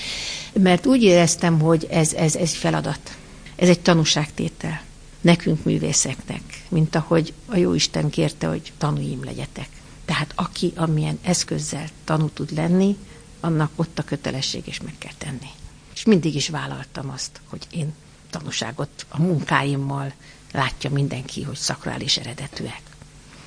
mert 0.54 0.86
úgy 0.86 1.04
éreztem, 1.04 1.60
hogy 1.60 1.88
ez, 1.90 2.14
ez, 2.14 2.36
ez 2.36 2.56
feladat. 2.56 3.18
Ez 3.56 3.70
egy 3.70 3.80
tanúságtétel 3.80 4.82
nekünk 5.22 5.64
művészeknek, 5.64 6.42
mint 6.70 6.96
ahogy 6.96 7.34
a 7.46 7.58
Jóisten 7.58 8.10
kérte, 8.10 8.48
hogy 8.48 8.72
tanúim 8.78 9.24
legyetek. 9.24 9.70
Tehát 10.06 10.32
aki 10.36 10.74
amilyen 10.76 11.20
eszközzel 11.24 11.88
tanú 12.04 12.30
tud 12.30 12.52
lenni, 12.52 12.98
annak 13.40 13.72
ott 13.76 14.00
a 14.00 14.04
kötelesség 14.04 14.68
is 14.68 14.82
meg 14.82 14.94
kell 14.98 15.14
tenni. 15.18 15.50
És 15.94 16.04
mindig 16.04 16.36
is 16.36 16.50
vállaltam 16.50 17.10
azt, 17.10 17.42
hogy 17.50 17.68
én 17.72 17.94
tanúságot 18.30 19.06
a 19.10 19.22
munkáimmal 19.22 20.14
látja 20.52 20.90
mindenki, 20.90 21.42
hogy 21.44 21.56
szakrális 21.56 22.18
eredetűek 22.18 22.82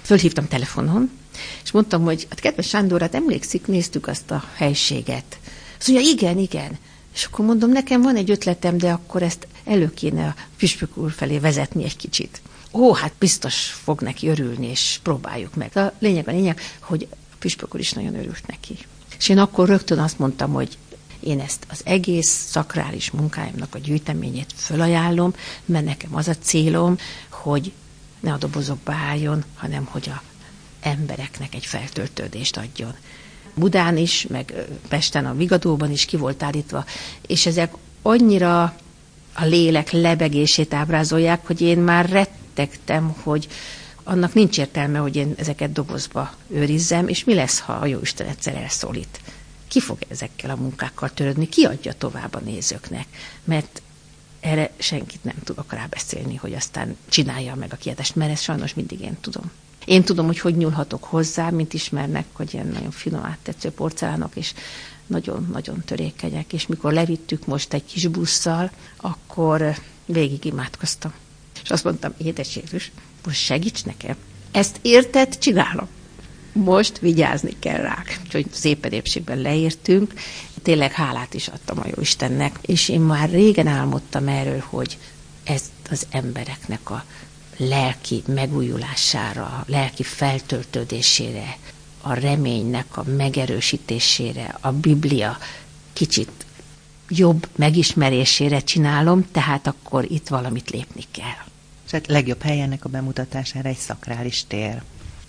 fölhívtam 0.07 0.49
telefonon, 0.49 1.11
és 1.65 1.71
mondtam, 1.71 2.03
hogy 2.03 2.27
hát 2.29 2.41
kedves 2.41 2.69
Sándor, 2.69 3.01
hát 3.01 3.15
emlékszik, 3.15 3.67
néztük 3.67 4.07
azt 4.07 4.31
a 4.31 4.45
helységet. 4.55 5.39
Azt 5.79 5.89
mondja, 5.89 6.11
igen, 6.11 6.39
igen. 6.39 6.79
És 7.15 7.25
akkor 7.25 7.45
mondom, 7.45 7.71
nekem 7.71 8.03
van 8.03 8.17
egy 8.17 8.31
ötletem, 8.31 8.79
de 8.79 8.91
akkor 8.91 9.23
ezt 9.23 9.47
elő 9.65 9.95
kéne 9.95 10.27
a 10.27 10.35
püspök 10.59 10.97
úr 10.97 11.13
felé 11.13 11.39
vezetni 11.39 11.85
egy 11.85 11.97
kicsit. 11.97 12.41
Ó, 12.73 12.93
hát 12.93 13.13
biztos 13.19 13.65
fog 13.65 14.01
neki 14.01 14.29
örülni, 14.29 14.67
és 14.67 14.99
próbáljuk 15.03 15.55
meg. 15.55 15.77
A 15.77 15.93
lényeg 15.99 16.29
a 16.29 16.31
lényeg, 16.31 16.61
hogy 16.81 17.09
a 17.11 17.37
püspök 17.39 17.75
úr 17.75 17.81
is 17.81 17.93
nagyon 17.93 18.15
örült 18.15 18.47
neki. 18.47 18.79
És 19.19 19.29
én 19.29 19.39
akkor 19.39 19.69
rögtön 19.69 19.99
azt 19.99 20.19
mondtam, 20.19 20.53
hogy 20.53 20.79
én 21.21 21.41
ezt 21.41 21.67
az 21.71 21.81
egész 21.85 22.47
szakrális 22.51 23.11
munkáimnak 23.11 23.75
a 23.75 23.79
gyűjteményét 23.79 24.53
fölajánlom, 24.57 25.35
mert 25.65 25.85
nekem 25.85 26.15
az 26.15 26.29
a 26.29 26.35
célom, 26.35 26.99
hogy 27.29 27.73
ne 28.21 28.33
a 28.33 28.37
dobozokba 28.37 28.93
álljon, 28.93 29.45
hanem 29.55 29.85
hogy 29.85 30.09
a 30.09 30.23
embereknek 30.81 31.55
egy 31.55 31.67
feltöltődést 31.67 32.57
adjon. 32.57 32.95
Budán 33.55 33.97
is, 33.97 34.27
meg 34.27 34.55
Pesten 34.89 35.27
a 35.27 35.35
Vigadóban 35.35 35.91
is 35.91 36.05
ki 36.05 36.17
volt 36.17 36.43
állítva, 36.43 36.85
és 37.27 37.47
ezek 37.47 37.73
annyira 38.03 38.63
a 39.35 39.45
lélek 39.45 39.91
lebegését 39.91 40.75
ábrázolják, 40.75 41.47
hogy 41.47 41.61
én 41.61 41.79
már 41.79 42.09
rettegtem, 42.09 43.15
hogy 43.23 43.49
annak 44.05 44.35
nincs 44.35 44.59
értelme, 44.59 44.99
hogy 44.99 45.17
én 45.17 45.35
ezeket 45.37 45.73
dobozba 45.73 46.33
őrizzem, 46.49 47.09
és 47.09 47.25
mi 47.25 47.35
lesz, 47.35 47.59
ha 47.59 47.73
a 47.73 47.87
Jóisten 47.87 48.27
egyszer 48.27 48.55
elszólít? 48.55 49.21
Ki 49.69 49.81
fog 49.81 49.99
ezekkel 50.09 50.51
a 50.51 50.57
munkákkal 50.57 51.11
törődni? 51.11 51.49
Ki 51.49 51.65
adja 51.65 51.93
tovább 51.93 52.35
a 52.35 52.41
nézőknek? 52.45 53.07
Mert 53.45 53.83
erre 54.47 54.71
senkit 54.77 55.25
nem 55.25 55.37
tudok 55.45 55.73
rábeszélni, 55.73 56.35
hogy 56.37 56.55
aztán 56.55 56.97
csinálja 57.09 57.55
meg 57.55 57.73
a 57.73 57.77
kiadást, 57.77 58.17
mert 58.17 58.31
ezt 58.31 58.43
sajnos 58.43 58.75
mindig 58.75 59.01
én 59.01 59.17
tudom. 59.21 59.51
Én 59.85 60.03
tudom, 60.03 60.27
hogy 60.27 60.39
hogy 60.39 60.57
nyúlhatok 60.57 61.05
hozzá, 61.05 61.51
mint 61.51 61.75
ismernek, 61.75 62.25
hogy 62.33 62.55
ilyen 62.55 62.67
nagyon 62.67 62.91
finom 62.91 63.25
áttetsző 63.25 63.71
porcelánok, 63.71 64.37
és 64.37 64.55
nagyon-nagyon 65.07 65.83
törékenyek, 65.85 66.53
és 66.53 66.67
mikor 66.67 66.93
levittük 66.93 67.47
most 67.47 67.73
egy 67.73 67.85
kis 67.85 68.07
busszal, 68.07 68.71
akkor 68.97 69.79
végig 70.05 70.45
imádkoztam. 70.45 71.13
És 71.63 71.71
azt 71.71 71.85
mondtam, 71.85 72.15
édes 72.17 72.57
Jézus, 72.57 72.93
most 73.25 73.41
segíts 73.41 73.85
nekem. 73.85 74.17
Ezt 74.53 74.79
érted, 74.83 75.39
csinálom. 75.39 75.89
Most 76.53 76.99
vigyázni 76.99 77.57
kell 77.59 77.81
rák. 77.81 78.21
Úgyhogy 78.25 78.47
szépen 78.51 78.93
épségben 78.93 79.39
leértünk, 79.39 80.13
tényleg 80.67 80.93
hálát 80.93 81.35
is 81.35 81.49
adtam 81.49 81.79
a 81.79 81.87
Jóistennek, 81.95 82.59
és 82.63 82.89
én 82.89 83.01
már 83.01 83.31
régen 83.31 83.67
álmodtam 83.67 84.29
erről, 84.29 84.63
hogy 84.67 84.99
ez 85.45 85.63
az 85.91 86.07
embereknek 86.11 86.91
a 86.91 87.05
lelki 87.57 88.23
megújulására, 88.27 89.43
a 89.43 89.65
lelki 89.67 90.03
feltöltődésére, 90.03 91.57
a 92.01 92.13
reménynek 92.13 92.97
a 92.97 93.03
megerősítésére, 93.17 94.57
a 94.61 94.73
Biblia 94.73 95.39
kicsit 95.93 96.47
jobb 97.09 97.49
megismerésére 97.57 98.61
csinálom, 98.61 99.27
tehát 99.33 99.67
akkor 99.67 100.11
itt 100.11 100.29
valamit 100.29 100.71
lépni 100.71 101.05
kell. 101.11 101.45
És 101.85 101.91
hát 101.91 102.07
legjobb 102.07 102.43
helyenek 102.43 102.85
a 102.85 102.89
bemutatására 102.89 103.69
egy 103.69 103.79
szakrális 103.79 104.45
tér. 104.47 104.83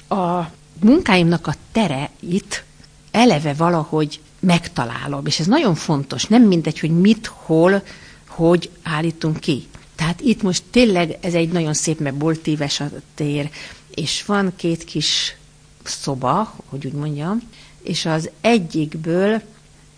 A 0.10 0.52
munkáimnak 0.80 1.48
a 1.48 1.54
tere 1.72 2.10
itt 2.20 2.64
eleve 3.12 3.54
valahogy 3.54 4.20
megtalálom, 4.40 5.26
és 5.26 5.40
ez 5.40 5.46
nagyon 5.46 5.76
fontos, 5.76 6.26
nem 6.26 6.44
mindegy, 6.44 6.80
hogy 6.80 7.00
mit, 7.00 7.26
hol, 7.26 7.84
hogy 8.28 8.70
állítunk 8.84 9.40
ki. 9.40 9.68
Tehát 9.96 10.22
itt 10.22 10.42
most 10.42 10.64
tényleg 10.72 11.18
ez 11.22 11.34
egy 11.34 11.50
nagyon 11.50 11.74
szép, 11.74 12.00
mert 12.00 12.16
boltíves 12.16 12.80
a 12.80 12.90
tér, 13.16 13.50
és 13.96 14.26
van 14.26 14.54
két 14.56 14.84
kis 14.84 15.36
szoba, 15.84 16.54
hogy 16.66 16.86
úgy 16.86 16.94
mondjam, 16.94 17.42
és 17.84 18.06
az 18.06 18.30
egyikből 18.42 19.42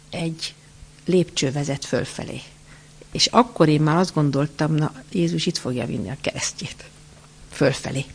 egy 0.10 0.54
lépcső 1.06 1.52
vezet 1.52 1.86
fölfelé. 1.86 2.42
És 3.12 3.26
akkor 3.26 3.68
én 3.68 3.82
már 3.82 3.98
azt 3.98 4.14
gondoltam, 4.14 4.76
na 4.76 4.94
Jézus 5.12 5.46
itt 5.46 5.58
fogja 5.58 5.86
vinni 5.86 6.10
a 6.10 6.18
keresztjét. 6.22 6.86
Fölfelé. 7.52 8.06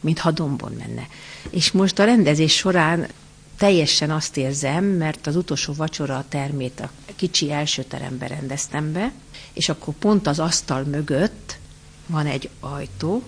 Mintha 0.00 0.30
dombon 0.30 0.72
menne. 0.72 1.08
És 1.50 1.70
most 1.70 1.98
a 1.98 2.04
rendezés 2.04 2.56
során 2.56 3.08
teljesen 3.56 4.10
azt 4.10 4.36
érzem, 4.36 4.84
mert 4.84 5.26
az 5.26 5.36
utolsó 5.36 5.72
vacsora 5.72 6.16
a 6.16 6.24
termét 6.28 6.80
a 6.80 6.90
kicsi 7.16 7.52
első 7.52 7.82
terembe 7.82 8.26
rendeztem 8.26 8.92
be, 8.92 9.12
és 9.52 9.68
akkor 9.68 9.94
pont 9.94 10.26
az 10.26 10.38
asztal 10.38 10.82
mögött 10.82 11.58
van 12.06 12.26
egy 12.26 12.50
ajtó, 12.60 13.22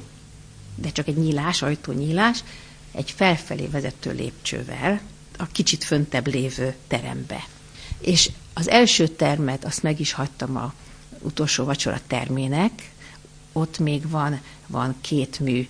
de 0.75 0.90
csak 0.90 1.08
egy 1.08 1.16
nyílás, 1.16 1.62
ajtónyílás, 1.62 2.44
egy 2.92 3.11
felfelé 3.11 3.66
vezető 3.66 4.12
lépcsővel 4.12 5.00
a 5.38 5.47
kicsit 5.47 5.85
föntebb 5.85 6.26
lévő 6.26 6.75
terembe. 6.87 7.47
És 7.99 8.30
az 8.54 8.68
első 8.68 9.08
termet 9.08 9.64
azt 9.64 9.82
meg 9.82 10.00
is 10.00 10.12
hagytam 10.12 10.56
a 10.56 10.75
utolsó 11.23 11.64
vacsora 11.64 12.00
termének, 12.06 12.90
ott 13.52 13.78
még 13.78 14.08
van, 14.11 14.40
van 14.66 14.94
két 15.00 15.40
mű 15.40 15.68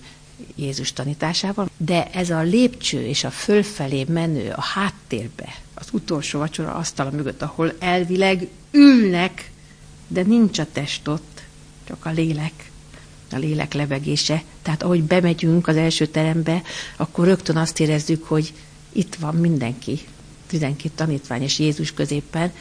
Jézus 0.55 0.93
tanításával, 0.93 1.69
de 1.77 2.11
ez 2.11 2.29
a 2.29 2.41
lépcső 2.41 3.05
és 3.05 3.23
a 3.23 3.29
fölfelé 3.29 4.05
menő 4.07 4.53
a 4.55 4.61
háttérbe, 4.61 5.55
az 5.73 5.87
utolsó 5.91 6.39
vacsora 6.39 6.73
asztala 6.73 7.11
mögött, 7.11 7.41
ahol 7.41 7.73
elvileg 7.79 8.47
ülnek, 8.71 9.51
de 10.07 10.21
nincs 10.21 10.59
a 10.59 10.65
test 10.71 11.07
ott, 11.07 11.41
csak 11.87 12.05
a 12.05 12.09
lélek, 12.09 12.71
a 13.31 13.37
lélek 13.37 13.73
levegése. 13.73 14.43
Tehát 14.61 14.83
ahogy 14.83 15.03
bemegyünk 15.03 15.67
az 15.67 15.75
első 15.75 16.05
terembe, 16.05 16.61
akkor 16.95 17.25
rögtön 17.25 17.57
azt 17.57 17.79
érezzük, 17.79 18.23
hogy 18.23 18.53
itt 18.91 19.15
van 19.15 19.35
mindenki, 19.35 19.99
12 20.47 20.91
tanítvány 20.95 21.41
és 21.41 21.59
Jézus 21.59 21.93
középen, 21.93 22.51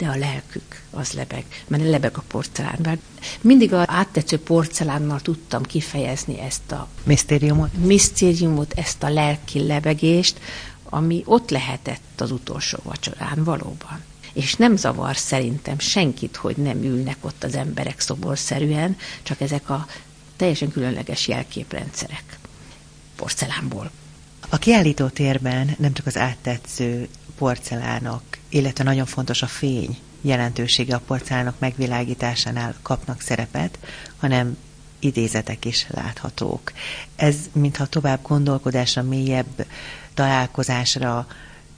de 0.00 0.08
a 0.08 0.16
lelkük 0.16 0.82
az 0.90 1.12
lebeg, 1.12 1.44
mert 1.66 1.82
lebeg 1.82 2.16
a 2.16 2.22
porcelánban. 2.26 3.00
Mindig 3.40 3.72
a 3.72 3.84
áttetsző 3.86 4.38
porcelánnal 4.38 5.20
tudtam 5.20 5.62
kifejezni 5.62 6.40
ezt 6.40 6.72
a 6.72 6.88
misztériumot, 7.02 7.72
misztériumot 7.84 8.72
ezt 8.72 9.02
a 9.02 9.08
lelki 9.08 9.66
lebegést, 9.66 10.40
ami 10.84 11.22
ott 11.24 11.50
lehetett 11.50 12.20
az 12.20 12.30
utolsó 12.30 12.78
vacsorán 12.82 13.44
valóban. 13.44 14.02
És 14.32 14.54
nem 14.54 14.76
zavar 14.76 15.16
szerintem 15.16 15.78
senkit, 15.78 16.36
hogy 16.36 16.56
nem 16.56 16.82
ülnek 16.82 17.16
ott 17.20 17.44
az 17.44 17.54
emberek 17.54 18.00
szoborszerűen, 18.00 18.96
csak 19.22 19.40
ezek 19.40 19.70
a 19.70 19.86
teljesen 20.36 20.70
különleges 20.70 21.28
jelképrendszerek 21.28 22.38
porcelánból. 23.16 23.90
A 24.48 24.56
kiállító 24.56 25.08
térben 25.08 25.74
nem 25.78 25.92
csak 25.92 26.06
az 26.06 26.16
áttetsző 26.16 27.08
porcelánok, 27.38 28.22
illetve 28.50 28.84
nagyon 28.84 29.06
fontos 29.06 29.42
a 29.42 29.46
fény 29.46 29.98
jelentősége 30.20 30.94
a 30.94 31.02
porcelánok 31.06 31.54
megvilágításánál 31.58 32.74
kapnak 32.82 33.20
szerepet, 33.20 33.78
hanem 34.16 34.56
idézetek 34.98 35.64
is 35.64 35.86
láthatók. 35.88 36.72
Ez 37.16 37.36
mintha 37.52 37.86
tovább 37.86 38.22
gondolkodásra, 38.22 39.02
mélyebb 39.02 39.66
találkozásra 40.14 41.26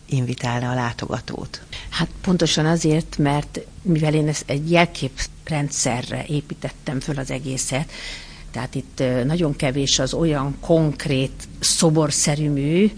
invitálna 0.06 0.70
a 0.70 0.74
látogatót. 0.74 1.62
Hát 1.88 2.08
pontosan 2.20 2.66
azért, 2.66 3.16
mert 3.18 3.60
mivel 3.82 4.14
én 4.14 4.28
ezt 4.28 4.50
egy 4.50 4.70
jelképrendszerre 4.70 6.24
építettem 6.26 7.00
föl 7.00 7.18
az 7.18 7.30
egészet, 7.30 7.90
tehát 8.50 8.74
itt 8.74 9.02
nagyon 9.24 9.56
kevés 9.56 9.98
az 9.98 10.14
olyan 10.14 10.56
konkrét 10.60 11.48
szoborszerű 11.60 12.50
mű, 12.50 12.92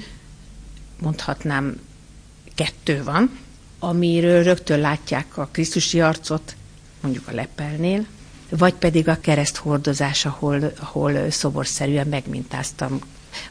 mondhatnám 1.00 1.81
kettő 2.54 3.04
van, 3.04 3.38
amiről 3.88 4.43
rögtön 4.43 4.81
látják 4.81 5.37
a 5.37 5.49
Krisztusi 5.53 6.00
arcot, 6.00 6.57
mondjuk 7.00 7.29
a 7.29 7.33
lepelnél, 7.35 8.07
vagy 8.49 8.75
pedig 8.75 9.09
a 9.09 9.21
kereszthordozás, 9.21 10.25
ahol, 10.26 10.73
ahol 10.81 11.31
szoborszerűen 11.31 12.07
megmintáztam 12.07 12.99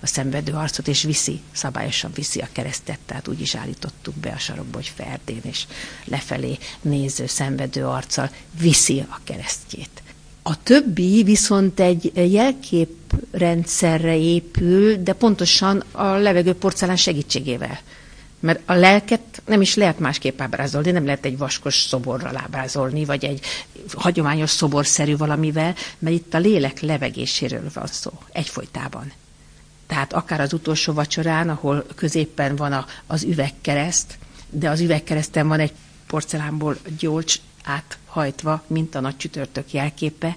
a 0.02 0.08
szenvedő 0.08 0.54
arcot, 0.54 0.88
és 0.88 1.04
viszi, 1.04 1.40
szabályosan 1.52 2.12
viszi 2.16 2.40
a 2.40 2.48
keresztet, 2.52 3.00
tehát 3.06 3.28
úgy 3.28 3.42
is 3.42 3.56
állítottuk 3.56 4.16
be 4.16 4.30
a 4.30 4.38
sarokba, 4.38 4.76
hogy 4.78 4.92
Ferdén, 4.96 5.42
és 5.44 5.66
lefelé 6.06 6.58
néző, 6.82 7.26
szenvedő 7.28 7.86
arccal 7.86 8.30
viszi 8.60 9.00
a 9.10 9.20
keresztjét. 9.24 10.04
A 10.42 10.64
többi 10.64 11.24
viszont 11.24 11.80
egy 11.80 12.12
jelképrendszerre 12.32 14.18
épül, 14.18 14.96
de 15.04 15.14
pontosan 15.14 15.84
a 15.92 16.06
levegő 16.06 16.54
porcelán 16.54 16.96
segítségével. 16.96 17.80
Mert 18.44 18.62
a 18.66 18.74
lelket 18.74 19.42
nem 19.46 19.62
is 19.62 19.76
lehet 19.76 20.00
másképp 20.00 20.42
ábrázolni, 20.42 20.92
nem 20.92 21.06
lehet 21.06 21.26
egy 21.26 21.38
vaskos 21.38 21.76
szoborral 21.76 22.38
ábrázolni, 22.38 23.06
vagy 23.06 23.26
egy 23.26 23.46
hagyományos 23.94 24.50
szoborszerű 24.50 25.18
valamivel, 25.18 25.76
mert 26.00 26.16
itt 26.16 26.34
a 26.34 26.38
lélek 26.38 26.80
levegéséről 26.80 27.70
van 27.74 27.88
szó, 27.88 28.12
egyfolytában. 28.32 29.12
Tehát 29.88 30.14
akár 30.14 30.42
az 30.42 30.54
utolsó 30.54 30.94
vacsorán, 30.94 31.50
ahol 31.50 31.86
középpen 31.96 32.56
van 32.56 32.72
a, 32.72 32.86
az 33.08 33.24
üvegkereszt, 33.24 34.18
de 34.50 34.70
az 34.70 34.80
üvegkereszten 34.80 35.48
van 35.48 35.60
egy 35.60 35.74
porcelánból 36.08 36.78
gyolcs 36.98 37.36
áthajtva, 37.64 38.64
mint 38.68 38.96
a 38.96 39.00
nagy 39.00 39.18
csütörtök 39.18 39.74
jelképe. 39.74 40.36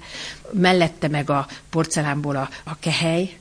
Mellette 0.53 1.09
meg 1.09 1.31
a 1.31 1.47
porcelánból 1.71 2.37
a, 2.37 2.49
a 2.65 2.79
kehely, 2.79 3.39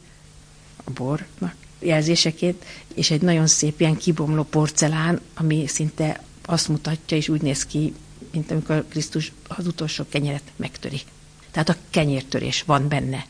a 0.84 0.92
bornak 0.92 1.65
jelzéseként, 1.86 2.66
és 2.96 3.12
egy 3.12 3.22
nagyon 3.22 3.48
szép 3.48 3.80
ilyen 3.80 3.96
kibomló 3.98 4.44
porcelán, 4.44 5.20
ami 5.34 5.68
szinte 5.68 6.24
azt 6.46 6.68
mutatja, 6.68 7.18
és 7.18 7.30
úgy 7.30 7.42
néz 7.42 7.66
ki, 7.66 7.94
mint 8.32 8.52
amikor 8.52 8.86
Krisztus 8.90 9.32
az 9.48 9.68
utolsó 9.68 10.04
kenyeret 10.10 10.44
megtöri. 10.56 11.02
Tehát 11.52 11.70
a 11.70 11.76
kenyértörés 11.90 12.64
van 12.66 12.88
benne. 12.88 13.26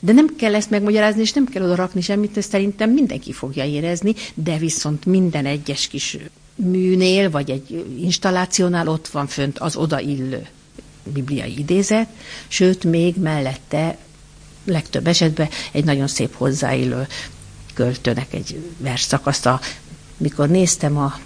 De 0.00 0.12
nem 0.12 0.36
kell 0.36 0.54
ezt 0.54 0.70
megmagyarázni, 0.70 1.20
és 1.20 1.32
nem 1.32 1.46
kell 1.46 1.62
oda 1.62 1.74
rakni 1.74 2.00
semmit, 2.00 2.36
ezt 2.36 2.50
szerintem 2.50 2.90
mindenki 2.90 3.32
fogja 3.32 3.64
érezni, 3.64 4.14
de 4.34 4.56
viszont 4.58 5.04
minden 5.04 5.46
egyes 5.46 5.88
kis 5.88 6.16
műnél, 6.54 7.30
vagy 7.30 7.50
egy 7.50 7.84
installációnál 8.00 8.88
ott 8.88 9.08
van 9.08 9.26
fönt 9.26 9.58
az 9.58 9.76
odaillő 9.76 10.46
bibliai 11.12 11.58
idézet, 11.58 12.08
sőt, 12.48 12.84
még 12.84 13.16
mellette 13.16 13.96
legtöbb 14.64 15.06
esetben 15.06 15.48
egy 15.72 15.84
nagyon 15.84 16.06
szép 16.06 16.34
hozzáillő 16.36 17.06
költőnek 17.74 18.32
egy 18.34 18.72
versszakasza. 18.78 19.60
Mikor 20.16 20.48
néztem 20.48 20.96
a 20.98 21.18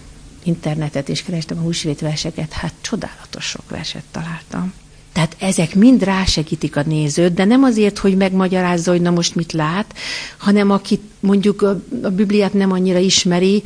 internetet 0.42 1.08
és 1.08 1.22
kerestem 1.22 1.58
a 1.58 1.62
húsvét 1.62 2.00
verseket, 2.00 2.52
hát 2.52 2.72
csodálatos 2.80 3.44
sok 3.44 3.70
verset 3.70 4.04
találtam. 4.10 4.72
Tehát 5.12 5.36
ezek 5.38 5.74
mind 5.74 6.02
rásegítik 6.02 6.76
a 6.76 6.82
nézőt, 6.82 7.34
de 7.34 7.44
nem 7.44 7.62
azért, 7.62 7.98
hogy 7.98 8.16
megmagyarázza, 8.16 8.90
hogy 8.90 9.00
na 9.00 9.10
most 9.10 9.34
mit 9.34 9.52
lát, 9.52 9.94
hanem 10.36 10.70
aki 10.70 11.00
mondjuk 11.20 11.62
a, 11.62 11.82
a 12.02 12.08
Bibliát 12.08 12.52
nem 12.52 12.72
annyira 12.72 12.98
ismeri, 12.98 13.62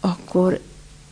akkor 0.00 0.60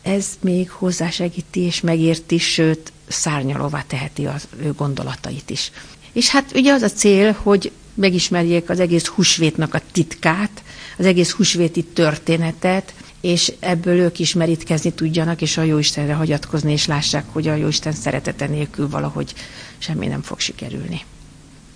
ez 0.01 0.27
még 0.41 0.69
hozzásegíti 0.69 1.59
és 1.59 1.81
megérti, 1.81 2.37
sőt, 2.37 2.91
szárnyalóvá 3.07 3.83
teheti 3.87 4.25
az 4.25 4.47
ő 4.61 4.71
gondolatait 4.71 5.49
is. 5.49 5.71
És 6.13 6.29
hát 6.29 6.51
ugye 6.55 6.73
az 6.73 6.81
a 6.81 6.89
cél, 6.89 7.31
hogy 7.41 7.71
megismerjék 7.93 8.69
az 8.69 8.79
egész 8.79 9.05
húsvétnak 9.05 9.73
a 9.73 9.81
titkát, 9.91 10.62
az 10.97 11.05
egész 11.05 11.31
húsvéti 11.31 11.83
történetet, 11.83 12.93
és 13.21 13.53
ebből 13.59 13.99
ők 13.99 14.19
is 14.19 14.33
merítkezni 14.33 14.93
tudjanak, 14.93 15.41
és 15.41 15.57
a 15.57 15.61
Jóistenre 15.61 16.13
hagyatkozni, 16.13 16.71
és 16.71 16.85
lássák, 16.85 17.25
hogy 17.31 17.47
a 17.47 17.55
Jóisten 17.55 17.93
szeretete 17.93 18.47
nélkül 18.47 18.89
valahogy 18.89 19.33
semmi 19.77 20.07
nem 20.07 20.21
fog 20.21 20.39
sikerülni. 20.39 21.01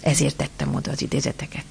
Ezért 0.02 0.36
tettem 0.36 0.76
oda 0.76 0.92
az 0.92 1.02
idézeteket. 1.02 1.64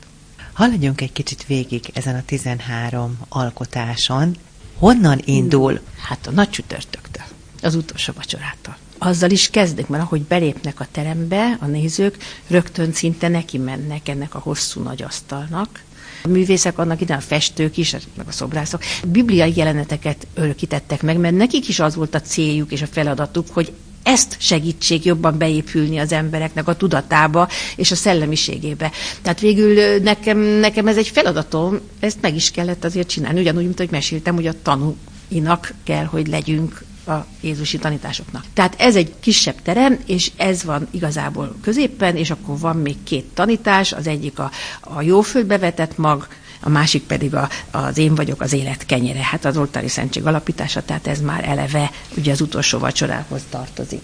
Haladjunk 0.52 1.00
egy 1.00 1.12
kicsit 1.12 1.46
végig 1.46 1.90
ezen 1.94 2.14
a 2.14 2.22
13 2.24 3.18
alkotáson. 3.28 4.36
Honnan 4.78 5.20
indul? 5.24 5.80
Hát 6.08 6.26
a 6.26 6.30
nagy 6.30 6.50
csütörtöktől, 6.50 7.24
az 7.62 7.74
utolsó 7.74 8.12
vacsorától. 8.16 8.76
Azzal 8.98 9.30
is 9.30 9.50
kezdek, 9.50 9.88
mert 9.88 10.02
ahogy 10.02 10.22
belépnek 10.22 10.80
a 10.80 10.86
terembe 10.90 11.56
a 11.60 11.66
nézők, 11.66 12.16
rögtön 12.46 12.92
szinte 12.92 13.28
neki 13.28 13.58
mennek 13.58 14.08
ennek 14.08 14.34
a 14.34 14.38
hosszú 14.38 14.82
nagy 14.82 15.02
asztalnak, 15.02 15.82
művészek 16.28 16.78
annak 16.78 17.00
ide, 17.00 17.14
a 17.14 17.20
festők 17.20 17.76
is, 17.76 17.92
meg 17.92 18.26
a 18.28 18.32
szobrászok, 18.32 18.82
bibliai 19.06 19.52
jeleneteket 19.56 20.26
örökítettek 20.34 21.02
meg, 21.02 21.18
mert 21.18 21.36
nekik 21.36 21.68
is 21.68 21.80
az 21.80 21.94
volt 21.94 22.14
a 22.14 22.20
céljuk 22.20 22.72
és 22.72 22.82
a 22.82 22.86
feladatuk, 22.86 23.46
hogy 23.52 23.72
ezt 24.06 24.36
segítség 24.38 25.04
jobban 25.04 25.38
beépülni 25.38 25.98
az 25.98 26.12
embereknek 26.12 26.68
a 26.68 26.76
tudatába 26.76 27.48
és 27.76 27.90
a 27.90 27.94
szellemiségébe. 27.94 28.90
Tehát 29.22 29.40
végül 29.40 29.98
nekem, 30.02 30.38
nekem 30.38 30.86
ez 30.86 30.96
egy 30.96 31.08
feladatom, 31.08 31.80
ezt 32.00 32.18
meg 32.20 32.34
is 32.34 32.50
kellett 32.50 32.84
azért 32.84 33.08
csinálni, 33.08 33.40
ugyanúgy, 33.40 33.64
mint 33.64 33.78
hogy 33.78 33.90
meséltem, 33.90 34.34
hogy 34.34 34.46
a 34.46 34.62
tanúinak 34.62 35.72
kell, 35.84 36.04
hogy 36.04 36.26
legyünk 36.26 36.84
a 37.06 37.26
Jézusi 37.40 37.78
tanításoknak. 37.78 38.44
Tehát 38.52 38.74
ez 38.78 38.96
egy 38.96 39.14
kisebb 39.20 39.62
terem, 39.62 39.98
és 40.06 40.30
ez 40.36 40.64
van 40.64 40.88
igazából 40.90 41.56
középen, 41.62 42.16
és 42.16 42.30
akkor 42.30 42.58
van 42.58 42.76
még 42.76 42.96
két 43.02 43.24
tanítás, 43.34 43.92
az 43.92 44.06
egyik 44.06 44.38
a, 44.38 44.50
a 44.80 45.02
jóföldbe 45.02 45.58
vetett 45.58 45.98
mag, 45.98 46.28
a 46.60 46.68
másik 46.68 47.02
pedig 47.02 47.34
a, 47.34 47.48
az 47.70 47.98
én 47.98 48.14
vagyok 48.14 48.40
az 48.40 48.52
élet 48.52 48.86
kenyere, 48.86 49.22
hát 49.22 49.44
az 49.44 49.56
oltári 49.56 49.88
szentség 49.88 50.26
alapítása, 50.26 50.82
tehát 50.82 51.06
ez 51.06 51.20
már 51.20 51.48
eleve 51.48 51.90
ugye 52.16 52.32
az 52.32 52.40
utolsó 52.40 52.78
vacsorához 52.78 53.42
tartozik. 53.50 54.02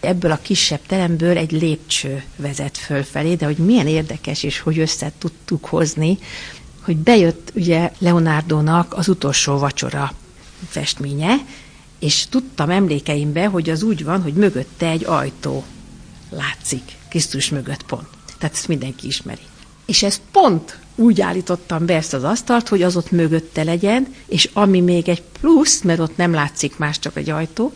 Ebből 0.00 0.30
a 0.30 0.38
kisebb 0.42 0.80
teremből 0.86 1.36
egy 1.36 1.52
lépcső 1.52 2.22
vezet 2.36 2.78
fölfelé, 2.78 3.34
de 3.34 3.44
hogy 3.44 3.56
milyen 3.56 3.86
érdekes 3.86 4.42
és 4.42 4.60
hogy 4.60 4.78
össze 4.78 5.12
tudtuk 5.18 5.64
hozni, 5.64 6.18
hogy 6.80 6.96
bejött 6.96 7.52
ugye 7.54 7.92
Leonardónak 7.98 8.94
az 8.94 9.08
utolsó 9.08 9.58
vacsora 9.58 10.12
festménye, 10.68 11.34
és 12.02 12.26
tudtam 12.26 12.70
emlékeimbe, 12.70 13.46
hogy 13.46 13.70
az 13.70 13.82
úgy 13.82 14.04
van, 14.04 14.22
hogy 14.22 14.32
mögötte 14.32 14.88
egy 14.88 15.04
ajtó 15.04 15.64
látszik, 16.30 16.82
Krisztus 17.08 17.48
mögött 17.48 17.82
pont. 17.82 18.08
Tehát 18.38 18.56
ezt 18.56 18.68
mindenki 18.68 19.06
ismeri. 19.06 19.40
És 19.86 20.02
ez 20.02 20.20
pont 20.32 20.78
úgy 20.94 21.20
állítottam 21.20 21.86
be 21.86 21.94
ezt 21.94 22.14
az 22.14 22.24
asztalt, 22.24 22.68
hogy 22.68 22.82
az 22.82 22.96
ott 22.96 23.10
mögötte 23.10 23.62
legyen, 23.62 24.14
és 24.26 24.50
ami 24.52 24.80
még 24.80 25.08
egy 25.08 25.22
plusz, 25.40 25.80
mert 25.82 26.00
ott 26.00 26.16
nem 26.16 26.32
látszik 26.32 26.78
más, 26.78 26.98
csak 26.98 27.16
egy 27.16 27.30
ajtó, 27.30 27.72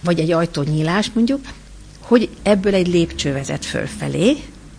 vagy 0.00 0.20
egy 0.20 0.30
ajtónyílás 0.30 1.10
mondjuk, 1.14 1.40
hogy 2.00 2.28
ebből 2.42 2.74
egy 2.74 2.88
lépcső 2.88 3.32
vezet 3.32 3.64
fölfelé, 3.64 4.36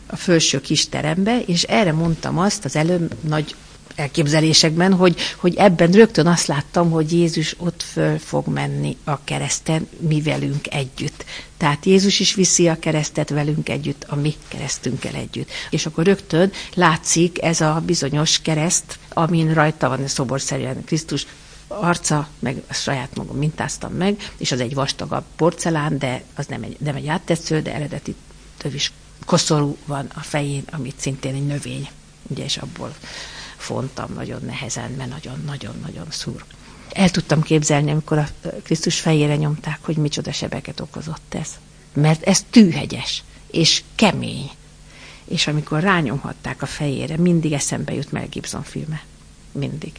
a 0.08 0.15
felső 0.15 0.62
kis 0.62 0.89
terembe, 0.89 1.41
és 1.45 1.63
erre 1.63 1.91
mondtam 1.91 2.38
azt 2.38 2.65
az 2.65 2.75
előbb 2.75 3.13
nagy 3.21 3.56
elképzelésekben, 3.95 4.93
hogy, 4.93 5.15
hogy 5.38 5.56
ebben 5.56 5.91
rögtön 5.91 6.28
azt 6.28 6.47
láttam, 6.47 6.91
hogy 6.91 7.12
Jézus 7.12 7.56
ott 7.58 7.84
föl 7.84 8.19
fog 8.19 8.47
menni 8.47 8.97
a 9.04 9.23
kereszten, 9.23 9.88
mi 9.99 10.21
velünk 10.21 10.73
együtt. 10.73 11.25
Tehát 11.58 11.86
Jézus 11.86 12.19
is 12.19 12.34
viszi 12.34 12.67
a 12.67 12.80
keresztet 12.80 13.30
velünk 13.30 13.69
együtt, 13.69 14.06
a 14.08 14.15
mi 14.15 14.34
keresztünkkel 14.47 15.15
együtt. 15.15 15.49
És 15.69 15.86
akkor 15.86 16.06
rögtön 16.06 16.52
látszik 16.73 17.41
ez 17.41 17.62
a 17.62 17.82
bizonyos 17.86 18.41
kereszt, 18.41 18.99
amin 19.13 19.54
rajta 19.54 19.89
van 19.89 20.04
a 20.04 20.08
szoborszerűen 20.08 20.84
Krisztus 20.86 21.25
arca, 21.67 22.28
meg 22.39 22.62
a 22.69 22.73
saját 22.73 23.15
magam 23.15 23.38
mintáztam 23.38 23.93
meg, 23.93 24.32
és 24.38 24.52
az 24.52 24.60
egy 24.60 24.73
vastagabb 24.73 25.23
porcelán, 25.36 25.97
de 25.97 26.23
az 26.36 26.45
nem 26.45 26.63
egy, 26.63 26.75
nem 26.80 26.95
egy 26.95 27.08
áttetsző, 27.08 27.62
de 27.62 27.73
eredeti 27.73 28.15
tövis 28.58 28.91
koszorú 29.25 29.78
van 29.86 30.12
a 30.15 30.19
fején, 30.19 30.63
amit 30.71 30.99
szintén 30.99 31.34
egy 31.34 31.45
növény, 31.45 31.89
ugye, 32.28 32.43
és 32.43 32.58
abból 32.58 32.95
fontam 33.60 34.13
nagyon 34.13 34.41
nehezen, 34.45 34.91
mert 34.91 35.10
nagyon-nagyon-nagyon 35.10 36.06
szúr. 36.10 36.43
El 36.91 37.10
tudtam 37.10 37.41
képzelni, 37.41 37.91
amikor 37.91 38.17
a 38.17 38.28
Krisztus 38.63 39.00
fejére 39.00 39.36
nyomták, 39.36 39.80
hogy 39.82 39.98
micsoda 39.98 40.32
sebeket 40.32 40.80
okozott 40.80 41.34
ez. 41.34 41.50
Mert 41.93 42.24
ez 42.24 42.45
tűhegyes, 42.50 43.24
és 43.52 43.84
kemény. 43.95 44.50
És 45.26 45.48
amikor 45.48 45.82
rányomhatták 45.82 46.62
a 46.62 46.65
fejére, 46.65 47.17
mindig 47.17 47.54
eszembe 47.54 47.93
jut 47.93 48.12
Mel 48.12 48.28
Gibson 48.28 48.63
filme. 48.63 49.04
Mindig. 49.52 49.91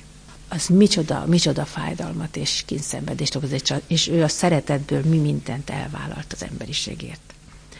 Az 0.48 0.66
micsoda, 0.66 1.24
micsoda 1.26 1.64
fájdalmat 1.64 2.36
és 2.36 2.62
kínszenvedést 2.66 3.34
okozott, 3.34 3.82
és 3.86 4.08
ő 4.08 4.22
a 4.22 4.28
szeretetből 4.28 5.02
mi 5.04 5.16
mindent 5.16 5.70
elvállalt 5.70 6.32
az 6.32 6.42
emberiségért. 6.42 7.34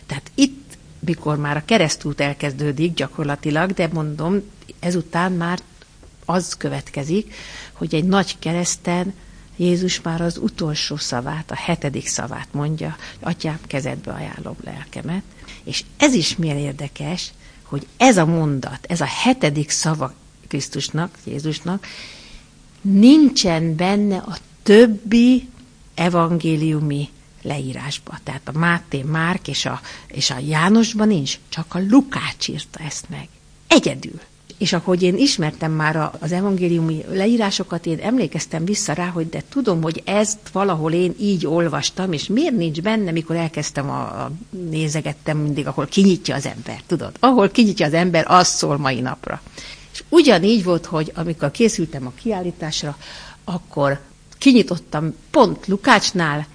Tehát 0.06 0.30
itt, 0.34 0.78
mikor 0.98 1.36
már 1.36 1.56
a 1.56 1.64
keresztút 1.64 2.20
elkezdődik 2.20 2.94
gyakorlatilag, 2.94 3.72
de 3.72 3.88
mondom, 3.92 4.42
ezután 4.80 5.32
már 5.32 5.58
az 6.30 6.56
következik, 6.56 7.34
hogy 7.72 7.94
egy 7.94 8.04
nagy 8.04 8.38
kereszten 8.38 9.14
Jézus 9.56 10.00
már 10.00 10.20
az 10.20 10.36
utolsó 10.36 10.96
szavát, 10.96 11.50
a 11.50 11.54
hetedik 11.54 12.06
szavát 12.06 12.48
mondja, 12.52 12.96
atyám, 13.20 13.58
kezedbe 13.66 14.12
ajánlom 14.12 14.56
lelkemet. 14.64 15.22
És 15.64 15.84
ez 15.96 16.14
is 16.14 16.36
milyen 16.36 16.56
érdekes, 16.56 17.32
hogy 17.62 17.86
ez 17.96 18.16
a 18.16 18.26
mondat, 18.26 18.86
ez 18.88 19.00
a 19.00 19.04
hetedik 19.04 19.70
szava 19.70 20.14
Krisztusnak, 20.48 21.18
Jézusnak, 21.24 21.86
nincsen 22.80 23.76
benne 23.76 24.16
a 24.16 24.36
többi 24.62 25.48
evangéliumi 25.94 27.08
leírásba. 27.42 28.18
Tehát 28.22 28.48
a 28.48 28.58
Máté, 28.58 29.02
Márk 29.02 29.48
és 29.48 29.64
a, 29.64 29.80
és 30.06 30.30
a 30.30 30.38
Jánosban 30.38 31.08
nincs, 31.08 31.38
csak 31.48 31.74
a 31.74 31.80
Lukács 31.88 32.48
írta 32.48 32.78
ezt 32.78 33.08
meg. 33.08 33.28
Egyedül 33.66 34.20
és 34.60 34.72
ahogy 34.72 35.02
én 35.02 35.16
ismertem 35.16 35.72
már 35.72 36.10
az 36.20 36.32
evangéliumi 36.32 37.04
leírásokat, 37.12 37.86
én 37.86 37.98
emlékeztem 37.98 38.64
vissza 38.64 38.92
rá, 38.92 39.06
hogy 39.06 39.28
de 39.28 39.42
tudom, 39.48 39.82
hogy 39.82 40.02
ezt 40.04 40.38
valahol 40.52 40.92
én 40.92 41.14
így 41.20 41.46
olvastam, 41.46 42.12
és 42.12 42.26
miért 42.26 42.56
nincs 42.56 42.80
benne, 42.80 43.10
mikor 43.10 43.36
elkezdtem 43.36 43.90
a, 43.90 44.00
a 44.00 44.30
nézegettem 44.70 45.38
mindig, 45.38 45.66
ahol 45.66 45.86
kinyitja 45.86 46.34
az 46.34 46.46
ember, 46.46 46.80
tudod? 46.86 47.16
Ahol 47.20 47.48
kinyitja 47.48 47.86
az 47.86 47.94
ember, 47.94 48.24
az 48.28 48.48
szól 48.48 48.78
mai 48.78 49.00
napra. 49.00 49.42
És 49.92 50.04
ugyanígy 50.08 50.64
volt, 50.64 50.86
hogy 50.86 51.12
amikor 51.14 51.50
készültem 51.50 52.06
a 52.06 52.12
kiállításra, 52.22 52.96
akkor 53.44 54.00
kinyitottam 54.38 55.14
pont 55.30 55.66
Lukácsnál, 55.66 56.46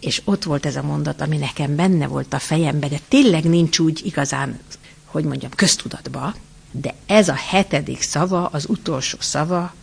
és 0.00 0.22
ott 0.24 0.44
volt 0.44 0.66
ez 0.66 0.76
a 0.76 0.82
mondat, 0.82 1.20
ami 1.20 1.36
nekem 1.36 1.76
benne 1.76 2.06
volt 2.06 2.32
a 2.32 2.38
fejembe, 2.38 2.88
de 2.88 3.00
tényleg 3.08 3.44
nincs 3.44 3.78
úgy 3.78 4.00
igazán, 4.04 4.58
hogy 5.04 5.24
mondjam, 5.24 5.50
köztudatba, 5.56 6.34
de 6.72 6.94
ez 7.06 7.28
a 7.28 7.34
hetedik 7.34 8.02
szava, 8.02 8.46
az 8.46 8.64
utolsó 8.68 9.18
szava, 9.20 9.74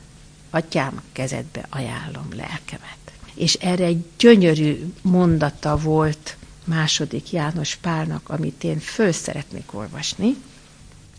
atyám 0.50 1.02
kezedbe 1.12 1.66
ajánlom 1.70 2.28
lelkemet. 2.36 2.98
És 3.34 3.54
erre 3.54 3.86
egy 3.86 4.06
gyönyörű 4.18 4.94
mondata 5.02 5.78
volt 5.78 6.38
második 6.64 7.32
János 7.32 7.76
Pálnak, 7.76 8.30
amit 8.30 8.64
én 8.64 8.80
föl 8.80 9.12
szeretnék 9.12 9.74
olvasni. 9.74 10.36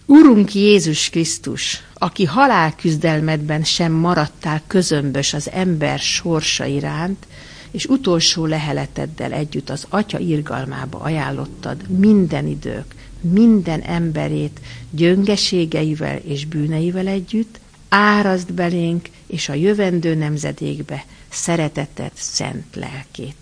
Urunk 0.07 0.55
Jézus 0.55 1.11
Krisztus, 1.11 1.83
aki 1.95 2.25
halálküzdelmedben 2.25 3.65
sem 3.65 3.93
maradtál 3.93 4.63
közömbös 4.67 5.35
az 5.35 5.51
ember 5.51 5.99
sorsa 5.99 6.65
iránt, 6.65 7.27
és 7.71 7.85
utolsó 7.87 8.47
leheleteddel 8.47 9.33
együtt 9.33 9.71
az 9.71 9.87
Atya 9.89 10.19
irgalmába 10.19 10.99
ajánlottad 10.99 11.89
minden 11.89 12.47
idők, 12.47 12.95
minden 13.21 13.81
emberét 13.81 14.61
gyöngeségeivel 14.91 16.17
és 16.17 16.47
bűneivel 16.47 17.07
együtt, 17.07 17.61
árazd 17.89 18.53
belénk 18.53 19.09
és 19.27 19.49
a 19.49 19.55
jövendő 19.55 20.15
nemzedékbe 20.15 21.05
szeretetet 21.29 22.13
szent 22.15 22.77
lelkét. 22.77 23.37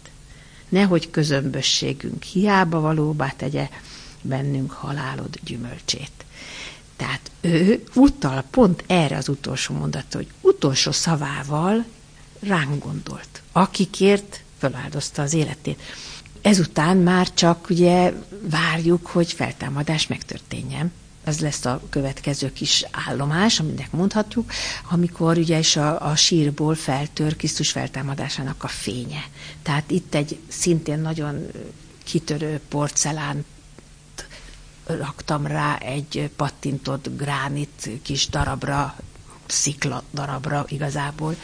Nehogy 0.68 1.10
közömbösségünk 1.10 2.22
hiába 2.22 2.80
valóbbá 2.80 3.32
tegye 3.36 3.68
bennünk 4.22 4.70
halálod 4.70 5.38
gyümölcsét. 5.44 6.10
Tehát 6.96 7.30
ő 7.40 7.84
utal 7.94 8.44
pont 8.50 8.84
erre 8.86 9.16
az 9.16 9.28
utolsó 9.28 9.74
mondat, 9.74 10.12
hogy 10.12 10.26
utolsó 10.40 10.92
szavával 10.92 11.84
ránk 12.40 12.84
gondolt, 12.84 13.42
akikért 13.52 14.42
feláldozta 14.58 15.22
az 15.22 15.32
életét. 15.32 15.82
Ezután 16.42 16.96
már 16.96 17.34
csak 17.34 17.70
ugye 17.70 18.12
várjuk, 18.50 19.06
hogy 19.06 19.32
feltámadás 19.32 20.06
megtörténjen. 20.06 20.92
Ez 21.24 21.40
lesz 21.40 21.64
a 21.64 21.80
következő 21.90 22.52
kis 22.52 22.84
állomás, 23.06 23.60
aminek 23.60 23.90
mondhatjuk, 23.92 24.50
amikor 24.90 25.38
ugye 25.38 25.58
is 25.58 25.76
a, 25.76 26.08
a 26.10 26.16
sírból 26.16 26.74
feltör 26.74 27.36
Krisztus 27.36 27.70
feltámadásának 27.70 28.64
a 28.64 28.68
fénye. 28.68 29.24
Tehát 29.62 29.90
itt 29.90 30.14
egy 30.14 30.38
szintén 30.48 30.98
nagyon 31.00 31.46
kitörő 32.04 32.60
porcelán 32.68 33.44
raktam 34.86 35.46
rá 35.46 35.76
egy 35.78 36.30
pattintott 36.36 37.08
gránit 37.16 37.90
kis 38.02 38.28
darabra, 38.28 38.96
szikla 39.46 40.02
darabra 40.14 40.64
igazából, 40.68 41.36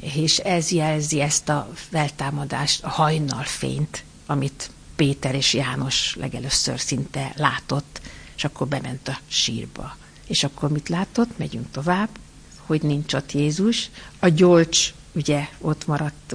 és 0.00 0.38
ez 0.38 0.70
jelzi 0.70 1.20
ezt 1.20 1.48
a 1.48 1.70
feltámadást, 1.74 2.84
a 2.84 2.88
hajnalfényt, 2.88 4.04
amit 4.26 4.70
Péter 4.96 5.34
és 5.34 5.54
János 5.54 6.14
legelőször 6.18 6.80
szinte 6.80 7.32
látott, 7.36 8.00
és 8.36 8.44
akkor 8.44 8.66
bement 8.66 9.08
a 9.08 9.18
sírba. 9.28 9.96
És 10.26 10.44
akkor 10.44 10.70
mit 10.70 10.88
látott? 10.88 11.38
Megyünk 11.38 11.70
tovább, 11.70 12.08
hogy 12.56 12.82
nincs 12.82 13.14
ott 13.14 13.32
Jézus. 13.32 13.90
A 14.18 14.28
gyolcs, 14.28 14.94
ugye, 15.12 15.48
ott 15.58 15.86
maradt 15.86 16.34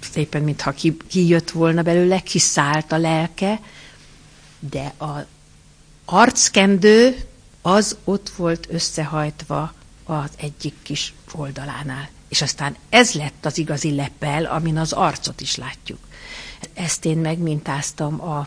szépen, 0.00 0.42
mintha 0.42 0.72
ki, 0.72 0.96
kijött 1.08 1.50
volna 1.50 1.82
belőle, 1.82 2.20
kiszállt 2.20 2.92
a 2.92 2.98
lelke, 2.98 3.60
de 4.58 4.94
a 4.98 5.26
arckendő 6.04 7.24
az 7.62 7.96
ott 8.04 8.28
volt 8.28 8.66
összehajtva 8.70 9.74
az 10.04 10.30
egyik 10.36 10.74
kis 10.82 11.14
oldalánál. 11.32 12.08
És 12.28 12.42
aztán 12.42 12.76
ez 12.88 13.12
lett 13.12 13.44
az 13.44 13.58
igazi 13.58 13.94
lepel, 13.94 14.44
amin 14.44 14.78
az 14.78 14.92
arcot 14.92 15.40
is 15.40 15.56
látjuk. 15.56 15.98
Ezt 16.74 17.04
én 17.04 17.18
megmintáztam 17.18 18.22
a 18.22 18.46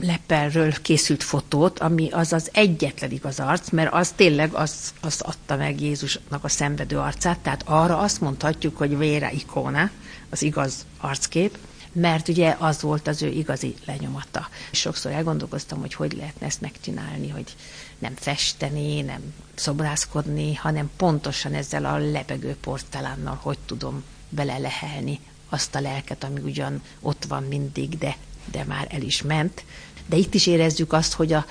lepelről 0.00 0.72
készült 0.82 1.22
fotót, 1.22 1.78
ami 1.78 2.10
az 2.10 2.32
az 2.32 2.50
egyetlen 2.52 3.10
igaz 3.10 3.40
arc, 3.40 3.70
mert 3.70 3.92
az 3.92 4.12
tényleg 4.16 4.52
az, 4.52 4.92
az 5.00 5.20
adta 5.20 5.56
meg 5.56 5.80
Jézusnak 5.80 6.44
a 6.44 6.48
szenvedő 6.48 6.98
arcát, 6.98 7.38
tehát 7.38 7.62
arra 7.64 7.98
azt 7.98 8.20
mondhatjuk, 8.20 8.76
hogy 8.76 8.98
vére 8.98 9.32
ikona, 9.32 9.90
az 10.30 10.42
igaz 10.42 10.86
arckép, 11.00 11.58
mert 11.92 12.28
ugye 12.28 12.56
az 12.58 12.80
volt 12.80 13.08
az 13.08 13.22
ő 13.22 13.28
igazi 13.28 13.74
lenyomata. 13.84 14.48
Sokszor 14.70 15.12
elgondolkoztam, 15.12 15.80
hogy 15.80 15.94
hogy 15.94 16.12
lehetne 16.12 16.46
ezt 16.46 16.60
megcsinálni, 16.60 17.28
hogy 17.28 17.54
nem 17.98 18.14
festeni, 18.14 19.00
nem 19.00 19.34
szobrászkodni, 19.54 20.54
hanem 20.54 20.90
pontosan 20.96 21.54
ezzel 21.54 21.84
a 21.84 21.96
lebegő 21.96 22.56
porcelánnal, 22.60 23.38
hogy 23.42 23.58
tudom 23.66 24.04
belelehelni 24.28 25.20
azt 25.52 25.74
a 25.74 25.80
lelket, 25.80 26.24
ami 26.24 26.40
ugyan 26.40 26.82
ott 27.00 27.24
van 27.24 27.42
mindig, 27.42 27.98
de, 27.98 28.16
de 28.50 28.64
már 28.64 28.86
el 28.90 29.02
is 29.02 29.22
ment. 29.22 29.64
De 30.06 30.16
itt 30.16 30.34
is 30.34 30.46
érezzük 30.46 30.92
azt, 30.92 31.12
hogy 31.12 31.32
a 31.32 31.46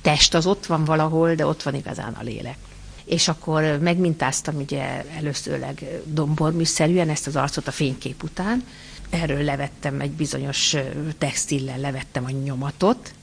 test 0.00 0.34
az 0.34 0.46
ott 0.46 0.66
van 0.66 0.84
valahol, 0.84 1.34
de 1.34 1.46
ott 1.46 1.62
van 1.62 1.74
igazán 1.74 2.12
a 2.12 2.22
lélek. 2.22 2.56
És 3.04 3.28
akkor 3.28 3.78
megmintáztam 3.80 4.56
ugye 4.56 5.04
előszörleg 5.16 5.84
domborműszerűen 6.04 7.08
ezt 7.08 7.26
az 7.26 7.36
arcot 7.36 7.68
a 7.68 7.70
fénykép 7.70 8.22
után, 8.22 8.64
erről 9.10 9.42
levettem 9.42 10.00
egy 10.00 10.10
bizonyos 10.10 10.76
textillel, 11.18 11.78
levettem 11.78 12.24
a 12.24 12.30
nyomatot, 12.30 13.14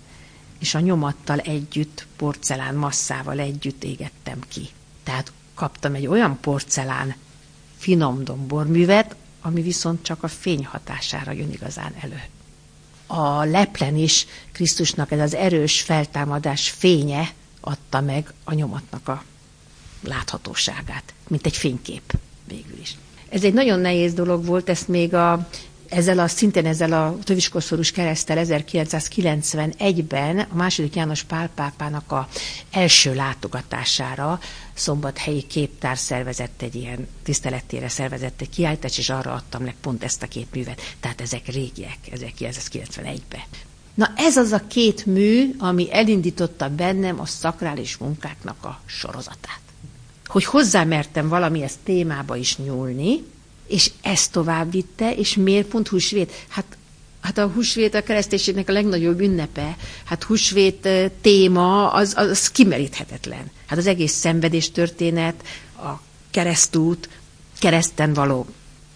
és 0.59 0.75
a 0.75 0.79
nyomattal 0.79 1.39
együtt, 1.39 2.07
porcelán 2.17 2.75
masszával 2.75 3.39
együtt 3.39 3.83
égettem 3.83 4.39
ki. 4.47 4.69
Tehát 5.03 5.31
kaptam 5.53 5.93
egy 5.93 6.07
olyan 6.07 6.37
porcelán 6.41 7.15
finom 7.77 8.23
domborművet, 8.23 9.15
ami 9.41 9.61
viszont 9.61 10.03
csak 10.03 10.23
a 10.23 10.27
fény 10.27 10.65
hatására 10.65 11.31
jön 11.31 11.51
igazán 11.51 11.93
elő. 12.01 12.21
A 13.07 13.43
leplen 13.43 13.95
is 13.95 14.25
Krisztusnak 14.51 15.11
ez 15.11 15.19
az 15.19 15.33
erős 15.33 15.81
feltámadás 15.81 16.69
fénye 16.69 17.29
adta 17.61 18.01
meg 18.01 18.33
a 18.43 18.53
nyomatnak 18.53 19.07
a 19.07 19.23
láthatóságát, 20.03 21.13
mint 21.27 21.45
egy 21.45 21.57
fénykép 21.57 22.13
végül 22.47 22.79
is. 22.81 22.95
Ez 23.29 23.43
egy 23.43 23.53
nagyon 23.53 23.79
nehéz 23.79 24.13
dolog 24.13 24.45
volt, 24.45 24.69
ezt 24.69 24.87
még 24.87 25.13
a 25.13 25.47
ezzel 25.89 26.19
a 26.19 26.27
szintén 26.27 26.65
ezzel 26.65 26.93
a 26.93 27.17
töviskoszorús 27.23 27.91
keresztel 27.91 28.37
1991-ben 28.45 30.39
a 30.39 30.55
második 30.55 30.95
János 30.95 31.23
Pál 31.23 31.49
pápának 31.55 32.11
a 32.11 32.27
első 32.71 33.15
látogatására 33.15 34.39
szombathelyi 34.79 35.41
képtár 35.41 35.97
szervezett 35.97 36.61
egy 36.61 36.75
ilyen 36.75 37.07
tiszteletére 37.23 37.89
szervezett 37.89 38.41
egy 38.41 38.49
kiállítást, 38.49 38.97
és 38.97 39.09
arra 39.09 39.33
adtam 39.33 39.63
meg 39.63 39.75
pont 39.81 40.03
ezt 40.03 40.23
a 40.23 40.27
két 40.27 40.47
művet. 40.53 40.81
Tehát 40.99 41.21
ezek 41.21 41.47
régiek, 41.47 41.97
1991-ben. 42.11 43.41
Na 43.93 44.11
ez 44.15 44.37
az 44.37 44.51
a 44.51 44.67
két 44.67 45.05
mű, 45.05 45.55
ami 45.57 45.93
elindította 45.93 46.69
bennem 46.69 47.19
a 47.19 47.25
szakrális 47.25 47.97
munkáknak 47.97 48.63
a 48.65 48.81
sorozatát. 48.85 49.59
Hogy 50.25 50.45
hozzámertem 50.45 51.27
valamihez 51.27 51.77
témába 51.83 52.35
is 52.35 52.57
nyúlni, 52.57 53.23
és 53.67 53.91
ezt 54.01 54.31
tovább 54.31 54.71
vitte, 54.71 55.15
és 55.15 55.35
miért 55.35 55.67
pont 55.67 55.87
húsvét? 55.87 56.45
Hát 56.47 56.77
Hát 57.21 57.37
a 57.37 57.47
húsvét 57.47 57.95
a 57.95 58.03
kereszténységnek 58.03 58.69
a 58.69 58.71
legnagyobb 58.71 59.19
ünnepe. 59.19 59.77
Hát 60.05 60.23
húsvét 60.23 60.87
téma 61.21 61.91
az, 61.91 62.13
az 62.17 62.51
kimeríthetetlen. 62.51 63.51
Hát 63.65 63.77
az 63.77 63.87
egész 63.87 64.13
szenvedés 64.13 64.71
történet, 64.71 65.35
a 65.77 65.89
keresztút, 66.31 67.09
kereszten 67.59 68.13
való 68.13 68.45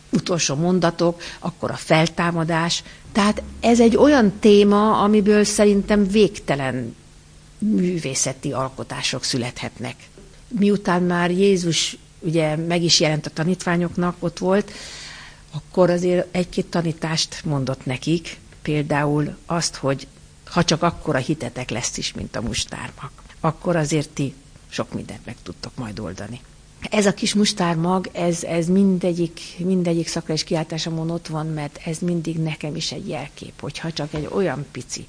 utolsó 0.09 0.55
mondatok, 0.55 1.21
akkor 1.39 1.71
a 1.71 1.75
feltámadás. 1.75 2.83
Tehát 3.11 3.41
ez 3.59 3.79
egy 3.79 3.95
olyan 3.95 4.33
téma, 4.39 5.01
amiből 5.01 5.43
szerintem 5.43 6.07
végtelen 6.07 6.95
művészeti 7.57 8.51
alkotások 8.51 9.23
születhetnek. 9.23 9.95
Miután 10.47 11.03
már 11.03 11.31
Jézus 11.31 11.97
ugye 12.19 12.55
meg 12.55 12.83
is 12.83 12.99
jelent 12.99 13.25
a 13.25 13.29
tanítványoknak, 13.29 14.15
ott 14.19 14.37
volt, 14.37 14.71
akkor 15.53 15.89
azért 15.89 16.35
egy-két 16.35 16.65
tanítást 16.65 17.45
mondott 17.45 17.85
nekik, 17.85 18.39
például 18.61 19.37
azt, 19.45 19.75
hogy 19.75 20.07
ha 20.45 20.63
csak 20.63 20.83
akkora 20.83 21.17
hitetek 21.17 21.69
lesz 21.69 21.97
is, 21.97 22.13
mint 22.13 22.35
a 22.35 22.41
mustármag, 22.41 23.11
akkor 23.39 23.75
azért 23.75 24.09
ti 24.09 24.33
sok 24.69 24.93
mindent 24.93 25.25
meg 25.25 25.35
tudtok 25.43 25.71
majd 25.75 25.99
oldani. 25.99 26.41
Ez 26.89 27.05
a 27.05 27.13
kis 27.13 27.33
mustármag, 27.33 28.09
ez, 28.11 28.43
ez 28.43 28.67
mindegyik, 28.67 29.39
mindegyik 29.57 30.07
szakra 30.07 30.33
és 30.33 30.43
kiáltásomon 30.43 31.09
ott 31.09 31.27
van, 31.27 31.47
mert 31.47 31.79
ez 31.85 31.97
mindig 31.99 32.37
nekem 32.37 32.75
is 32.75 32.91
egy 32.91 33.07
jelkép, 33.07 33.59
hogyha 33.59 33.91
csak 33.91 34.13
egy 34.13 34.27
olyan 34.31 34.65
pici 34.71 35.05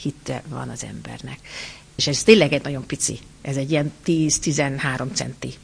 hitte 0.00 0.42
van 0.48 0.68
az 0.68 0.84
embernek. 0.84 1.38
És 1.94 2.06
ez 2.06 2.22
tényleg 2.22 2.52
egy 2.52 2.62
nagyon 2.62 2.86
pici, 2.86 3.18
ez 3.42 3.56
egy 3.56 3.70
ilyen 3.70 3.92
10-13 4.06 5.12
centi 5.12 5.54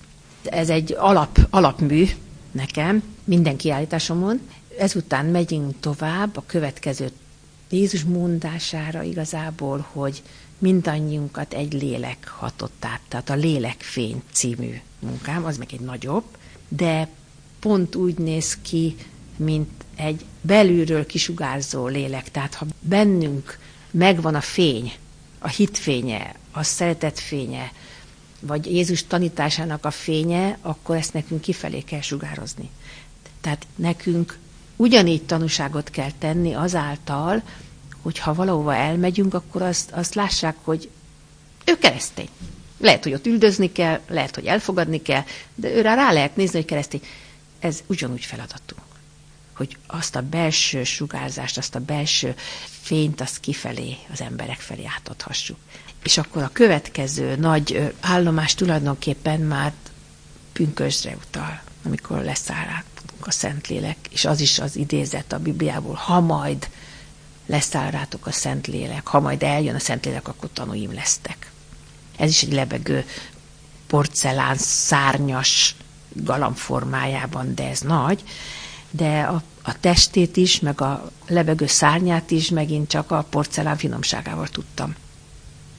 ez 0.51 0.71
egy 0.71 0.95
alap, 0.99 1.39
alapmű 1.51 2.09
nekem 2.57 3.03
minden 3.25 3.57
kiállításomon. 3.57 4.41
Ezután 4.79 5.27
megyünk 5.27 5.81
tovább 5.81 6.37
a 6.37 6.43
következő 6.47 7.11
Jézus 7.71 8.05
mondására 8.05 9.03
igazából, 9.03 9.87
hogy 9.93 10.23
mindannyiunkat 10.59 11.55
egy 11.55 11.73
lélek 11.73 12.29
hatott 12.29 12.85
át. 12.85 13.01
Tehát 13.09 13.31
a 13.31 13.35
Lélekfény 13.35 14.23
című 14.33 14.81
munkám, 14.99 15.45
az 15.45 15.57
meg 15.57 15.69
egy 15.73 15.81
nagyobb, 15.81 16.25
de 16.69 17.09
pont 17.61 17.95
úgy 17.95 18.19
néz 18.19 18.59
ki, 18.63 18.97
mint 19.37 19.71
egy 19.97 20.25
belülről 20.41 21.07
kisugárzó 21.07 21.87
lélek. 21.87 22.31
Tehát 22.31 22.55
ha 22.55 22.67
bennünk 22.81 23.59
megvan 23.91 24.35
a 24.35 24.41
fény, 24.41 24.93
a 25.39 25.49
hitfénye, 25.49 26.35
a 26.53 26.63
szeretet 26.63 27.21
fénye, 27.21 27.73
vagy 28.41 28.67
Jézus 28.67 29.07
tanításának 29.07 29.85
a 29.85 29.91
fénye, 29.91 30.59
akkor 30.61 30.97
ezt 30.97 31.13
nekünk 31.13 31.41
kifelé 31.41 31.81
kell 31.81 32.01
sugározni. 32.01 32.71
Tehát 33.41 33.67
nekünk 33.77 34.39
ugyanígy 34.77 35.23
tanúságot 35.23 35.91
kell 35.91 36.11
tenni 36.19 36.53
azáltal, 36.55 37.43
hogy 38.03 38.19
ha 38.19 38.35
valahova 38.35 38.75
elmegyünk, 38.75 39.35
akkor 39.35 39.63
azt, 39.63 39.91
azt 39.91 40.15
lássák, 40.15 40.57
hogy 40.63 40.91
ő 41.65 41.79
keresztény. 41.79 42.29
Lehet, 42.79 43.03
hogy 43.03 43.13
ott 43.13 43.27
üldözni 43.27 43.73
kell, 43.73 44.01
lehet, 44.09 44.35
hogy 44.35 44.47
elfogadni 44.47 45.03
kell, 45.03 45.23
de 45.55 45.69
őre 45.69 45.95
rá 45.95 46.13
lehet 46.13 46.37
nézni, 46.37 46.57
hogy 46.57 46.65
keresztény. 46.67 47.01
Ez 47.59 47.83
ugyanúgy 47.87 48.25
feladatunk. 48.25 48.83
Hogy 49.57 49.77
azt 49.87 50.17
a 50.17 50.23
belső 50.23 50.85
sugárzást, 50.85 51.59
azt 51.59 51.75
a 51.75 51.81
belső 51.81 52.35
fényt, 52.81 53.21
azt 53.21 53.41
kifelé, 53.41 53.97
az 54.13 54.21
emberek 54.21 54.59
felé 54.59 54.85
átadhassuk 54.97 55.59
és 56.07 56.19
akkor 56.19 56.43
a 56.43 56.51
következő 56.53 57.37
nagy 57.37 57.95
állomás 58.01 58.55
tulajdonképpen 58.55 59.41
már 59.41 59.73
pünkösdre 60.53 61.17
utal, 61.27 61.61
amikor 61.85 62.23
leszáll 62.23 62.83
a 63.21 63.31
Szentlélek, 63.31 63.97
és 64.11 64.25
az 64.25 64.41
is 64.41 64.59
az 64.59 64.77
idézet 64.77 65.33
a 65.33 65.39
Bibliából, 65.39 65.95
ha 65.95 66.21
majd 66.21 66.69
leszáll 67.47 67.91
rátok 67.91 68.27
a 68.27 68.33
Szentlélek, 68.33 69.07
ha 69.07 69.21
majd 69.21 69.43
eljön 69.43 69.75
a 69.75 69.79
Szentlélek, 69.79 70.29
akkor 70.29 70.49
tanúim 70.53 70.95
lesztek. 70.95 71.51
Ez 72.17 72.31
is 72.31 72.43
egy 72.43 72.53
lebegő 72.53 73.05
porcelán 73.87 74.57
szárnyas 74.59 75.75
galambformájában, 76.13 77.55
de 77.55 77.69
ez 77.69 77.81
nagy, 77.81 78.23
de 78.91 79.21
a, 79.21 79.43
a 79.63 79.81
testét 79.81 80.37
is, 80.37 80.61
meg 80.61 80.81
a 80.81 81.11
lebegő 81.27 81.67
szárnyát 81.67 82.31
is 82.31 82.49
megint 82.49 82.89
csak 82.89 83.11
a 83.11 83.27
porcelán 83.31 83.77
finomságával 83.77 84.49
tudtam 84.49 84.95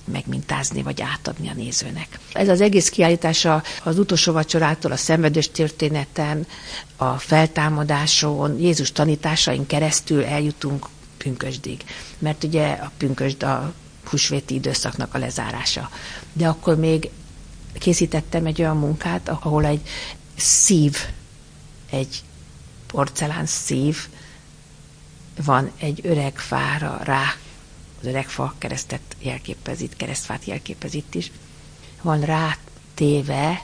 megmintázni 0.07 0.81
vagy 0.83 1.01
átadni 1.01 1.49
a 1.49 1.53
nézőnek. 1.53 2.19
Ez 2.33 2.49
az 2.49 2.61
egész 2.61 2.89
kiállítása 2.89 3.63
az 3.83 3.99
utolsó 3.99 4.31
vacsorától 4.33 4.91
a 4.91 4.97
szenvedős 4.97 5.51
történeten, 5.51 6.47
a 6.95 7.17
feltámadáson, 7.17 8.59
Jézus 8.59 8.91
tanításain 8.91 9.65
keresztül 9.67 10.23
eljutunk 10.23 10.87
pünkösdig. 11.17 11.83
Mert 12.17 12.43
ugye 12.43 12.71
a 12.71 12.91
pünkösd 12.97 13.43
a 13.43 13.73
húsvéti 14.03 14.53
időszaknak 14.53 15.13
a 15.13 15.17
lezárása. 15.17 15.89
De 16.33 16.47
akkor 16.47 16.77
még 16.77 17.09
készítettem 17.73 18.45
egy 18.45 18.61
olyan 18.61 18.77
munkát, 18.77 19.29
ahol 19.29 19.65
egy 19.65 19.81
szív, 20.35 20.97
egy 21.89 22.23
porcelán 22.87 23.45
szív 23.45 24.07
van 25.45 25.71
egy 25.77 25.99
öreg 26.03 26.37
fára 26.37 26.99
rá 27.03 27.35
az 27.99 28.07
öreg 28.07 28.27
fa 28.27 28.53
keresztet 28.57 29.01
jelképez 29.19 29.81
itt, 29.81 29.95
keresztfát 29.95 30.45
jelképez 30.45 30.97
is, 31.11 31.31
van 32.01 32.21
rátéve, 32.21 33.63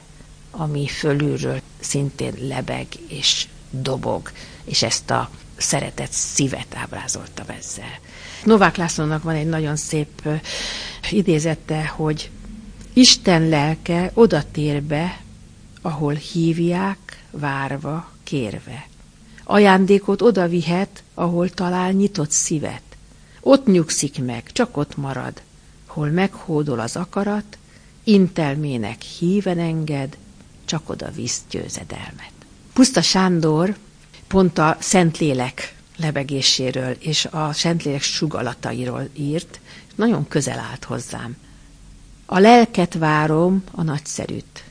ami 0.51 0.87
fölülről 0.87 1.61
szintén 1.79 2.33
lebeg 2.39 2.87
és 3.07 3.47
dobog, 3.69 4.31
és 4.63 4.83
ezt 4.83 5.09
a 5.09 5.29
szeretett 5.57 6.11
szívet 6.11 6.75
ábrázolta 6.75 7.43
ezzel. 7.47 7.99
Novák 8.43 8.75
Lászlónak 8.75 9.23
van 9.23 9.35
egy 9.35 9.47
nagyon 9.47 9.75
szép 9.75 10.27
idézete, 11.11 11.85
hogy 11.87 12.29
Isten 12.93 13.49
lelke 13.49 14.11
oda 14.13 14.43
tér 14.51 14.83
be, 14.83 15.21
ahol 15.81 16.13
hívják, 16.13 17.23
várva, 17.31 18.09
kérve. 18.23 18.87
Ajándékot 19.43 20.21
oda 20.21 20.47
vihet, 20.47 21.03
ahol 21.13 21.49
talál 21.49 21.91
nyitott 21.91 22.31
szívet. 22.31 22.81
Ott 23.45 23.65
nyugszik 23.65 24.23
meg, 24.25 24.51
csak 24.51 24.77
ott 24.77 24.97
marad, 24.97 25.41
hol 25.85 26.09
meghódol 26.09 26.79
az 26.79 26.95
akarat, 26.95 27.57
intelmének 28.03 29.01
híven 29.01 29.59
enged, 29.59 30.17
csak 30.65 30.89
oda 30.89 31.11
visz 31.11 31.41
győzedelmet. 31.49 32.31
Puszta 32.73 33.01
Sándor 33.01 33.75
pont 34.27 34.57
a 34.57 34.77
Szentlélek 34.79 35.75
lebegéséről 35.97 36.91
és 36.99 37.25
a 37.25 37.53
Szentlélek 37.53 38.01
sugalatairól 38.01 39.09
írt, 39.13 39.59
nagyon 39.95 40.27
közel 40.27 40.59
állt 40.59 40.83
hozzám. 40.83 41.37
A 42.25 42.39
lelket 42.39 42.93
várom, 42.93 43.63
a 43.71 43.83
nagyszerűt, 43.83 44.63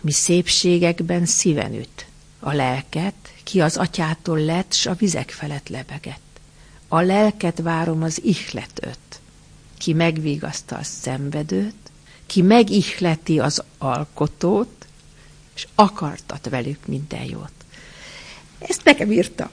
mi 0.00 0.12
szépségekben 0.12 1.26
szíven 1.26 1.74
üt. 1.74 2.06
A 2.40 2.52
lelket, 2.52 3.14
ki 3.44 3.60
az 3.60 3.76
atyától 3.76 4.38
lett, 4.38 4.72
s 4.72 4.86
a 4.86 4.94
vizek 4.94 5.30
felett 5.30 5.68
lebegett. 5.68 6.21
A 6.94 7.00
lelket 7.00 7.58
várom 7.58 8.02
az 8.02 8.24
ihletőt, 8.24 9.20
ki 9.78 9.92
megvigasztal 9.92 10.78
a 10.78 10.82
szenvedőt, 10.82 11.74
ki 12.26 12.42
megihleti 12.42 13.38
az 13.38 13.62
alkotót, 13.78 14.86
és 15.54 15.66
akartat 15.74 16.48
velük 16.48 16.86
minden 16.86 17.22
jót. 17.24 17.52
Ezt 18.58 18.84
nekem 18.84 19.12
írta. 19.12 19.50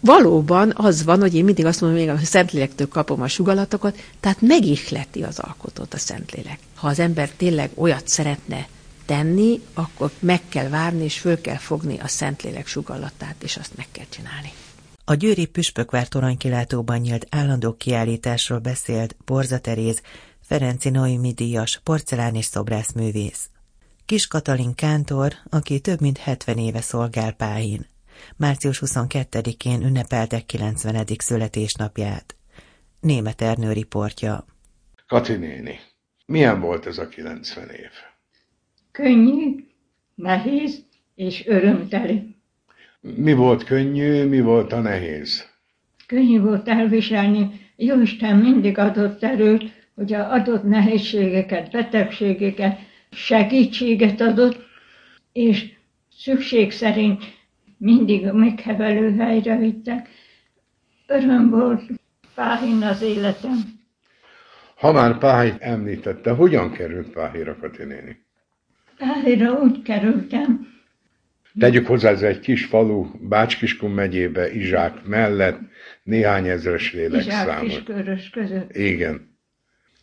Valóban 0.00 0.72
az 0.76 1.04
van, 1.04 1.20
hogy 1.20 1.34
én 1.34 1.44
mindig 1.44 1.64
azt 1.64 1.80
mondom, 1.80 1.98
hogy 1.98 2.08
a 2.08 2.24
Szentlélektől 2.24 2.88
kapom 2.88 3.22
a 3.22 3.28
sugalatokat, 3.28 3.98
tehát 4.20 4.40
megihleti 4.40 5.22
az 5.22 5.38
alkotót 5.38 5.94
a 5.94 5.98
Szentlélek. 5.98 6.58
Ha 6.74 6.88
az 6.88 6.98
ember 6.98 7.30
tényleg 7.30 7.70
olyat 7.74 8.08
szeretne 8.08 8.68
tenni, 9.06 9.60
akkor 9.74 10.10
meg 10.18 10.40
kell 10.48 10.68
várni, 10.68 11.04
és 11.04 11.18
föl 11.18 11.40
kell 11.40 11.58
fogni 11.58 11.98
a 11.98 12.08
Szentlélek 12.08 12.66
sugallatát, 12.66 13.42
és 13.42 13.56
azt 13.56 13.76
meg 13.76 13.86
kell 13.92 14.06
csinálni. 14.08 14.52
A 15.10 15.14
Győri 15.14 15.46
Püspökvár 15.46 16.08
toronykilátóban 16.08 16.98
nyílt 16.98 17.26
állandó 17.30 17.72
kiállításról 17.72 18.58
beszélt 18.58 19.16
Borza 19.24 19.58
Teréz, 19.58 20.02
Ferenci 20.40 20.90
Noémi 20.90 21.32
díjas 21.32 21.80
porcelán 21.84 22.34
és 22.34 22.44
szobrászművész. 22.44 23.50
Kis 24.06 24.26
Katalin 24.26 24.74
Kántor, 24.74 25.32
aki 25.48 25.80
több 25.80 26.00
mint 26.00 26.18
70 26.18 26.58
éve 26.58 26.80
szolgál 26.80 27.32
Páhin. 27.32 27.86
Március 28.36 28.82
22-én 28.86 29.82
ünnepeltek 29.82 30.46
90. 30.46 31.06
születésnapját. 31.18 32.36
Német 33.00 33.42
Ernő 33.42 33.72
riportja. 33.72 34.44
Kati 35.06 35.34
néni, 35.34 35.78
milyen 36.26 36.60
volt 36.60 36.86
ez 36.86 36.98
a 36.98 37.08
90 37.08 37.68
év? 37.68 37.90
Könnyű, 38.90 39.64
nehéz 40.14 40.84
és 41.14 41.46
örömteli. 41.46 42.39
Mi 43.00 43.32
volt 43.32 43.64
könnyű, 43.64 44.24
mi 44.24 44.40
volt 44.40 44.72
a 44.72 44.80
nehéz? 44.80 45.48
Könnyű 46.06 46.40
volt 46.40 46.68
elviselni, 46.68 47.50
Jóisten 47.76 48.36
mindig 48.36 48.78
adott 48.78 49.22
erőt, 49.22 49.72
hogy 49.94 50.12
adott 50.12 50.62
nehézségeket, 50.62 51.70
betegségeket, 51.70 52.78
segítséget 53.10 54.20
adott, 54.20 54.66
és 55.32 55.72
szükség 56.16 56.72
szerint 56.72 57.22
mindig 57.76 58.26
a 58.26 58.32
meghevelő 58.32 59.16
helyre 59.16 59.56
vittek. 59.56 60.08
Öröm 61.06 61.50
volt 61.50 61.82
Páhin 62.34 62.82
az 62.82 63.02
életem. 63.02 63.56
Ha 64.76 64.92
már 64.92 65.18
Páhit 65.18 65.60
említette, 65.60 66.30
hogyan 66.30 66.72
került 66.72 67.10
Páhira, 67.10 67.56
Kati 67.56 67.84
néni? 67.84 68.24
Páhira 68.98 69.52
úgy 69.52 69.82
kerültem, 69.82 70.68
Tegyük 71.58 71.86
hozzá, 71.86 72.10
ez 72.10 72.22
egy 72.22 72.40
kis 72.40 72.64
falu, 72.64 73.06
Bácskiskun 73.28 73.90
megyébe, 73.90 74.52
Izsák 74.52 75.04
mellett, 75.04 75.58
néhány 76.02 76.48
ezres 76.48 76.92
Izsák 76.92 77.00
lélekszámot. 77.00 77.60
kiskörös 77.60 78.30
között. 78.30 78.76
Igen. 78.76 79.28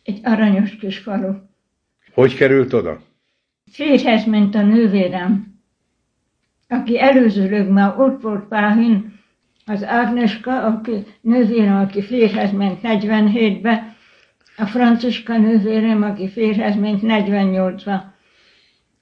Egy 0.04 0.20
aranyos 0.22 0.76
kis 0.76 0.98
falu. 0.98 1.32
Hogy 2.12 2.34
került 2.34 2.72
oda? 2.72 3.00
Férhez 3.70 4.24
ment 4.24 4.54
a 4.54 4.62
nővérem, 4.62 5.54
aki 6.68 7.00
előzőleg 7.00 7.68
már 7.68 7.98
ott 7.98 8.22
volt 8.22 8.48
Páhin, 8.48 9.16
az 9.66 9.84
Ágneska, 9.84 10.62
aki 10.62 11.04
nővérem, 11.20 11.76
aki 11.76 12.02
férhez 12.02 12.52
ment 12.52 12.78
47-be, 12.82 13.96
a 14.56 14.66
Franciska 14.66 15.38
nővérem, 15.38 16.02
aki 16.02 16.28
férhez 16.28 16.76
ment 16.76 17.00
48-ba. 17.02 18.00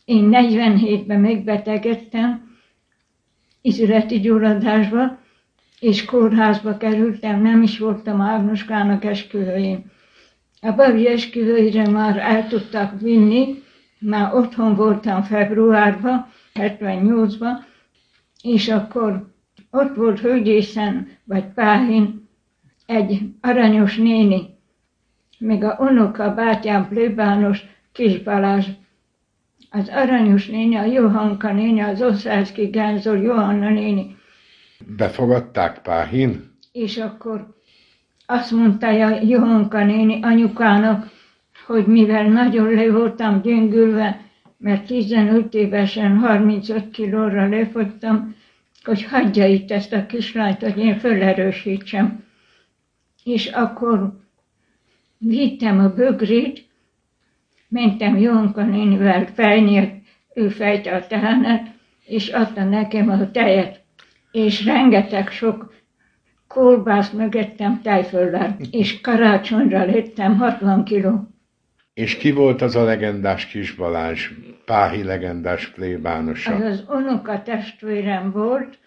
Én 0.07 0.29
47-ben 0.33 1.21
megbetegedtem, 1.21 2.57
izületi 3.61 4.21
gyulladásba, 4.21 5.19
és 5.81 6.05
kórházba 6.05 6.77
kerültem, 6.77 7.43
nem 7.43 7.63
is 7.63 7.79
voltam 7.79 8.21
Ágnoskának 8.21 9.05
esküvőjén. 9.05 9.85
A 10.61 10.73
babi 10.73 11.09
esküvőire 11.09 11.89
már 11.89 12.19
el 12.19 12.49
tudtak 12.49 13.01
vinni, 13.01 13.63
már 14.01 14.35
otthon 14.35 14.75
voltam 14.75 15.23
februárban, 15.23 16.27
78-ban, 16.55 17.53
és 18.43 18.69
akkor 18.69 19.35
ott 19.71 19.95
volt 19.97 20.21
Hölgyészen, 20.21 21.09
vagy 21.25 21.45
Páhin 21.55 22.29
egy 22.87 23.21
aranyos 23.41 23.97
néni, 23.97 24.59
meg 25.39 25.65
a 25.65 25.77
unoka 25.79 26.35
bátyám 26.35 26.89
plébános 26.89 27.65
Kis 27.93 28.23
Balázs. 28.23 28.67
Az 29.77 29.89
aranyos 29.89 30.47
néni, 30.47 30.77
a 30.77 30.85
Johanka 30.85 31.53
néni, 31.53 31.81
az 31.81 32.03
Oszálszki 32.03 32.67
Gánzor, 32.67 33.23
Johanna 33.23 33.71
néni. 33.71 34.17
Befogadták 34.97 35.83
Páhin? 35.83 36.51
És 36.73 36.97
akkor 36.97 37.55
azt 38.27 38.51
mondta 38.51 38.87
a 38.87 39.21
Johanka 39.23 39.85
néni 39.85 40.19
anyukának, 40.23 41.11
hogy 41.67 41.87
mivel 41.87 42.29
nagyon 42.29 42.75
le 42.75 42.91
voltam 42.91 43.41
gyöngülve, 43.43 44.21
mert 44.59 44.87
15 44.87 45.55
évesen 45.55 46.19
35 46.19 46.91
kilóra 46.91 47.49
lefogytam, 47.49 48.35
hogy 48.85 49.05
hagyja 49.05 49.47
itt 49.47 49.71
ezt 49.71 49.93
a 49.93 50.07
kislányt, 50.07 50.63
hogy 50.63 50.79
én 50.79 50.99
felerősítsem. 50.99 52.25
És 53.25 53.47
akkor 53.47 54.13
vittem 55.19 55.79
a 55.79 55.89
bögrét, 55.89 56.66
mentem 57.69 58.17
Jónka 58.17 58.65
nénivel 58.65 59.27
fejnyílt, 59.35 59.91
ő 60.35 60.49
fejte 60.49 60.95
a 60.95 61.07
tehenet, 61.07 61.67
és 62.07 62.29
adta 62.29 62.65
nekem 62.65 63.09
a 63.09 63.31
tejet. 63.31 63.81
És 64.33 64.65
rengeteg 64.65 65.31
sok 65.31 65.75
kolbászt 66.47 67.13
mögettem 67.13 67.81
tejföllel, 67.83 68.57
és 68.71 69.01
karácsonyra 69.01 69.85
lettem 69.85 70.37
60 70.37 70.85
kiló. 70.85 71.29
És 71.95 72.17
ki 72.17 72.33
volt 72.33 72.63
az 72.63 72.77
a 72.77 72.85
legendás 72.85 73.47
Kis 73.47 73.75
Balázs, 73.75 74.31
Páhi 74.65 75.03
legendás 75.03 75.69
plébánosa? 75.69 76.55
Az 76.55 76.63
az 76.63 76.85
unoka 76.89 77.43
testvérem 77.43 78.31
volt, 78.31 78.79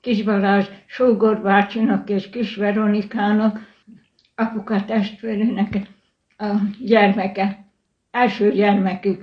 Kis 0.00 0.22
Balázs 0.22 0.66
Sógor 0.86 1.40
bácsinak 1.40 2.10
és 2.10 2.30
Kis 2.30 2.56
Veronikának, 2.56 3.58
apuka 4.34 4.84
testvérének 4.84 5.76
a 6.38 6.54
gyermeke, 6.80 7.65
első 8.16 8.52
gyermekük. 8.52 9.22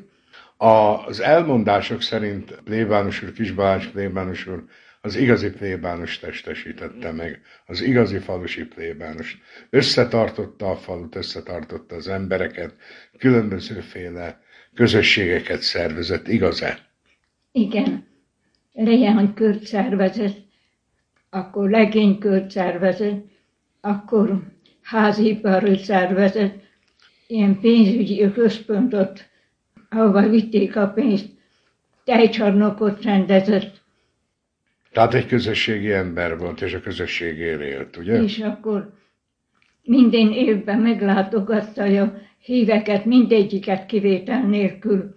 Az 0.58 1.20
elmondások 1.20 2.02
szerint 2.02 2.62
plébános 2.64 3.24
úr, 3.24 3.34
Kis 3.34 3.52
Balázs 3.52 3.86
plébános 3.86 4.48
úr 4.48 4.64
az 5.02 5.16
igazi 5.16 5.50
plébános 5.50 6.20
testesítette 6.20 7.12
meg, 7.12 7.42
az 7.66 7.82
igazi 7.82 8.18
falusi 8.18 8.66
plébános. 8.66 9.38
Összetartotta 9.70 10.70
a 10.70 10.76
falut, 10.76 11.16
összetartotta 11.16 11.96
az 11.96 12.08
embereket, 12.08 12.74
különbözőféle 13.18 14.42
közösségeket 14.74 15.62
szervezett, 15.62 16.28
igaz-e? 16.28 16.78
Igen, 17.52 18.08
leánykört 18.74 19.64
szervezett, 19.64 20.38
akkor 21.30 21.70
legénykört 21.70 22.52
szervezett, 22.52 23.26
akkor 23.82 24.42
házipari 24.82 25.78
szervezett, 25.78 26.56
ilyen 27.34 27.60
pénzügyi 27.60 28.32
központot, 28.32 29.26
ahova 29.90 30.30
vitték 30.30 30.76
a 30.76 30.88
pénzt, 30.88 31.30
tejcsarnokot 32.04 33.04
rendezett, 33.04 33.82
Tehát 34.92 35.14
egy 35.14 35.26
közösségi 35.26 35.92
ember 35.92 36.38
volt, 36.38 36.62
és 36.62 36.74
a 36.74 36.82
közösségért 36.82 37.62
élt, 37.62 37.98
ugye? 37.98 38.24
és 38.24 38.40
akkor 38.40 38.94
minden 39.84 40.32
évben 40.32 40.80
meglátogatta 40.80 41.84
a 41.84 42.14
híveket, 42.40 43.06
mindegyiket 43.06 43.86
kivétel 43.86 44.48
nélkül. 44.48 45.16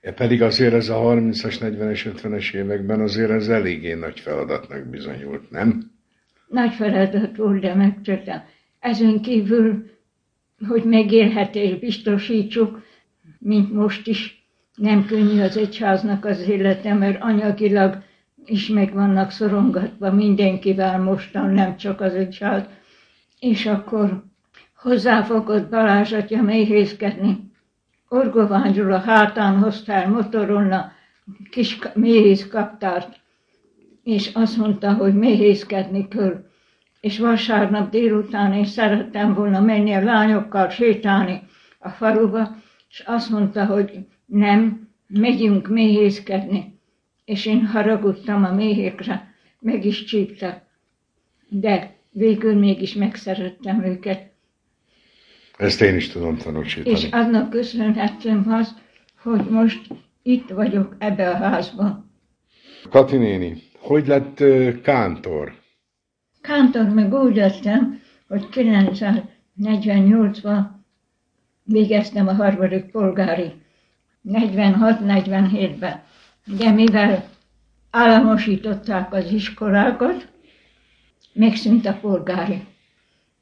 E 0.00 0.12
Pedig 0.12 0.42
azért 0.42 0.74
ez 0.74 0.88
a 0.88 0.94
30-as, 0.94 1.56
40-es, 1.60 2.12
50-es 2.16 2.54
években 2.54 3.00
azért 3.00 3.30
ez 3.30 3.48
eléggé 3.48 3.94
nagy 3.94 4.20
feladatnak 4.20 4.86
bizonyult, 4.86 5.50
nem? 5.50 5.90
Nagy 6.48 6.74
feladat 6.74 7.36
volt, 7.36 7.60
de 7.60 7.74
megcsináltam. 7.74 8.42
Ezen 8.78 9.20
kívül, 9.20 9.97
hogy 10.66 10.84
megélhetést 10.84 11.80
biztosítsuk, 11.80 12.82
mint 13.38 13.72
most 13.72 14.06
is, 14.06 14.46
nem 14.74 15.06
könnyű 15.06 15.40
az 15.40 15.56
egyháznak 15.56 16.24
az 16.24 16.48
élete, 16.48 16.94
mert 16.94 17.22
anyagilag 17.22 18.02
is 18.44 18.68
meg 18.68 18.92
vannak 18.92 19.30
szorongatva 19.30 20.12
mindenkivel 20.12 20.98
mostan, 21.00 21.50
nem 21.50 21.76
csak 21.76 22.00
az 22.00 22.14
egyház. 22.14 22.64
És 23.40 23.66
akkor 23.66 24.24
hozzáfogott 24.76 25.68
Balázs 25.68 26.12
atya 26.12 26.42
méhészkedni. 26.42 27.50
Orgoványról 28.08 28.92
a 28.92 28.98
hátán 28.98 29.58
hoztál 29.58 30.08
motoron 30.08 30.72
a 30.72 30.92
kis 31.50 31.78
méhész 31.94 32.48
kaptárt, 32.48 33.20
és 34.02 34.30
azt 34.34 34.56
mondta, 34.56 34.94
hogy 34.94 35.14
méhészkedni 35.14 36.08
kell. 36.08 36.47
És 37.00 37.18
vasárnap 37.18 37.90
délután 37.90 38.52
én 38.52 38.64
szerettem 38.64 39.34
volna 39.34 39.60
menni 39.60 39.92
a 39.92 40.04
lányokkal 40.04 40.68
sétálni 40.68 41.42
a 41.78 41.88
faluba, 41.88 42.56
és 42.90 43.02
azt 43.06 43.30
mondta, 43.30 43.64
hogy 43.64 44.06
nem, 44.26 44.88
megyünk 45.06 45.68
méhészkedni. 45.68 46.78
És 47.24 47.46
én 47.46 47.66
haragudtam 47.66 48.44
a 48.44 48.52
méhékre, 48.52 49.34
meg 49.60 49.84
is 49.84 50.04
csíptek. 50.04 50.62
De 51.48 51.96
végül 52.10 52.54
mégis 52.54 52.94
megszerettem 52.94 53.84
őket. 53.84 54.32
Ezt 55.56 55.80
én 55.80 55.96
is 55.96 56.08
tudom 56.08 56.36
tanúsítani. 56.36 56.96
És 56.96 57.08
annak 57.10 57.50
köszönhetem 57.50 58.44
az, 58.52 58.74
hogy 59.22 59.44
most 59.50 59.86
itt 60.22 60.48
vagyok 60.48 60.96
ebbe 60.98 61.30
a 61.30 61.36
házban. 61.36 62.10
Kati 62.90 63.16
néni, 63.16 63.62
hogy 63.78 64.06
lett 64.06 64.40
ö, 64.40 64.80
kántor? 64.80 65.52
Kántor 66.40 66.88
meg 66.88 67.14
úgy 67.14 67.36
lettem, 67.36 68.00
hogy 68.28 68.48
948-ban 68.52 70.66
végeztem 71.62 72.28
a 72.28 72.34
harmadik 72.34 72.84
polgári 72.84 73.52
46-47-ben. 74.28 76.02
De 76.44 76.70
mivel 76.70 77.28
államosították 77.90 79.12
az 79.12 79.32
iskolákat, 79.32 80.28
megszűnt 81.32 81.86
a 81.86 81.98
polgári, 82.00 82.64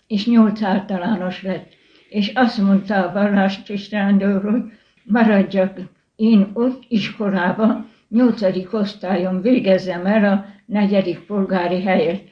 és 0.07 0.27
nyolc 0.27 0.63
általános 0.63 1.43
lett. 1.43 1.75
És 2.09 2.33
azt 2.35 2.59
mondta 2.59 2.95
a 2.95 3.13
Balázs 3.13 3.57
Tisztándor, 3.57 4.51
hogy 4.51 4.63
maradjak 5.03 5.79
én 6.17 6.51
ott 6.53 6.85
iskolában, 6.89 7.89
nyolcadik 8.09 8.73
osztályon 8.73 9.41
végezzem 9.41 10.07
el 10.07 10.33
a 10.33 10.45
negyedik 10.67 11.19
polgári 11.19 11.83
helyet. 11.83 12.23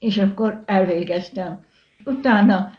És 0.00 0.18
akkor 0.18 0.62
elvégeztem. 0.66 1.64
Utána 2.04 2.72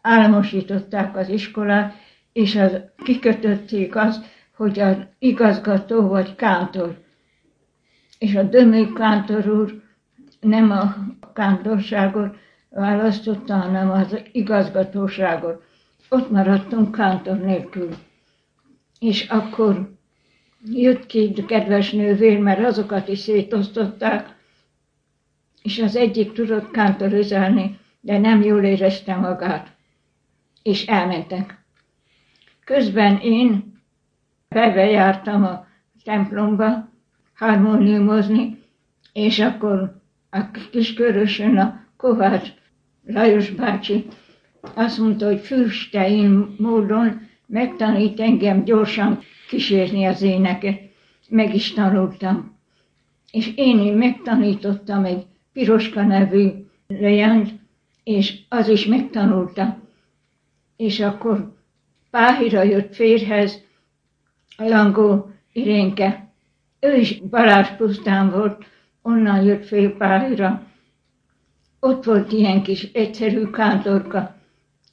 államosították 0.00 1.16
az 1.16 1.28
iskolát, 1.28 1.94
és 2.32 2.56
az, 2.56 2.80
kikötötték 2.96 3.96
azt, 3.96 4.24
hogy 4.56 4.80
az 4.80 4.96
igazgató 5.18 6.08
vagy 6.08 6.34
kántor. 6.34 6.98
És 8.18 8.34
a 8.34 8.42
Dömő 8.42 8.92
kántor 8.92 9.48
úr 9.48 9.82
nem 10.40 10.70
a 10.70 10.94
kántorságot 11.32 12.36
választotta, 12.70 13.54
hanem 13.54 13.90
az 13.90 14.20
igazgatóságot. 14.32 15.62
Ott 16.08 16.30
maradtunk 16.30 16.92
kántor 16.92 17.38
nélkül. 17.38 17.88
És 19.00 19.28
akkor 19.28 19.90
jött 20.64 21.06
két 21.06 21.46
kedves 21.46 21.92
nővér, 21.92 22.38
mert 22.38 22.64
azokat 22.64 23.08
is 23.08 23.18
szétosztották, 23.18 24.36
és 25.68 25.78
az 25.78 25.96
egyik 25.96 26.32
tudott 26.32 26.70
kántorizálni, 26.70 27.78
de 28.00 28.18
nem 28.18 28.42
jól 28.42 28.62
érezte 28.62 29.14
magát, 29.14 29.76
és 30.62 30.86
elmentek. 30.86 31.64
Közben 32.64 33.18
én 33.18 33.80
jártam 34.74 35.44
a 35.44 35.66
templomba 36.04 36.88
harmóniumozni, 37.34 38.62
és 39.12 39.38
akkor 39.38 40.00
a 40.30 40.50
kiskörösön 40.70 41.58
a 41.58 41.84
Kovács 41.96 42.48
Lajos 43.06 43.50
bácsi 43.50 44.06
azt 44.74 44.98
mondta, 44.98 45.26
hogy 45.26 45.40
fürstein 45.40 46.54
módon 46.58 47.20
megtanít 47.46 48.20
engem 48.20 48.64
gyorsan 48.64 49.18
kísérni 49.48 50.04
az 50.04 50.22
éneket. 50.22 50.80
Meg 51.28 51.54
is 51.54 51.72
tanultam. 51.72 52.56
És 53.30 53.52
én 53.54 53.76
megtanítottam 53.96 55.04
egy 55.04 55.26
Piroska 55.58 56.02
nevű 56.02 56.48
lejányt, 56.86 57.52
és 58.04 58.40
az 58.48 58.68
is 58.68 58.86
megtanulta. 58.86 59.78
És 60.76 61.00
akkor 61.00 61.56
Páhira 62.10 62.62
jött 62.62 62.94
férhez, 62.94 63.62
a 64.56 64.68
Langó 64.68 65.30
Irénke. 65.52 66.32
Ő 66.80 66.96
is 66.96 67.20
Balázs 67.20 67.68
pusztán 67.68 68.30
volt, 68.30 68.64
onnan 69.02 69.42
jött 69.42 69.64
fél 69.64 69.96
Páhira. 69.96 70.66
Ott 71.80 72.04
volt 72.04 72.32
ilyen 72.32 72.62
kis 72.62 72.82
egyszerű 72.92 73.44
kántorka. 73.44 74.36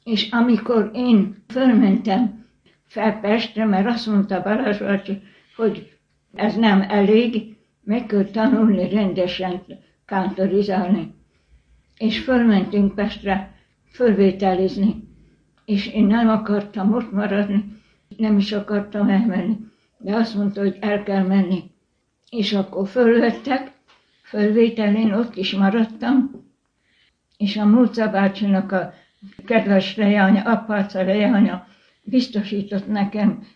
És 0.04 0.30
amikor 0.32 0.92
én 0.94 1.44
fölmentem 1.48 2.46
fel 2.86 3.20
Pestre, 3.20 3.66
mert 3.66 3.88
azt 3.88 4.08
mondta 4.08 4.42
Balázs 4.42 4.78
bácsi, 4.78 5.22
hogy 5.56 5.98
ez 6.34 6.56
nem 6.56 6.82
elég, 6.82 7.56
meg 7.84 8.06
kell 8.06 8.24
tanulni 8.24 8.90
rendesen 8.90 9.62
kántorizálni. 10.06 11.14
És 11.98 12.20
fölmentünk 12.20 12.96
Pestre 12.96 13.56
fölvételizni. 13.92 15.04
És 15.66 15.88
én 15.88 16.06
nem 16.06 16.30
akartam 16.30 16.94
ott 16.94 17.12
maradni, 17.12 17.82
nem 18.18 18.38
is 18.38 18.52
akartam 18.52 19.10
elmenni. 19.10 19.58
De 19.98 20.16
azt 20.16 20.36
mondta, 20.36 20.62
hogy 20.62 20.78
el 20.80 21.04
kell 21.04 21.24
menni. 21.24 21.64
És 22.30 22.54
akkor 22.54 22.88
fölvettek, 22.88 23.72
fölvételén 24.24 25.14
ott 25.14 25.36
is 25.36 25.56
maradtam, 25.56 26.32
és 27.38 27.58
a 27.58 27.66
Múca 27.66 28.10
bácsinak 28.10 28.72
a 28.72 28.94
kedves 29.46 29.96
leánya, 29.96 30.42
apáca 30.42 31.04
leánya 31.04 31.68
biztosított 32.04 32.88
nekem 32.88 33.48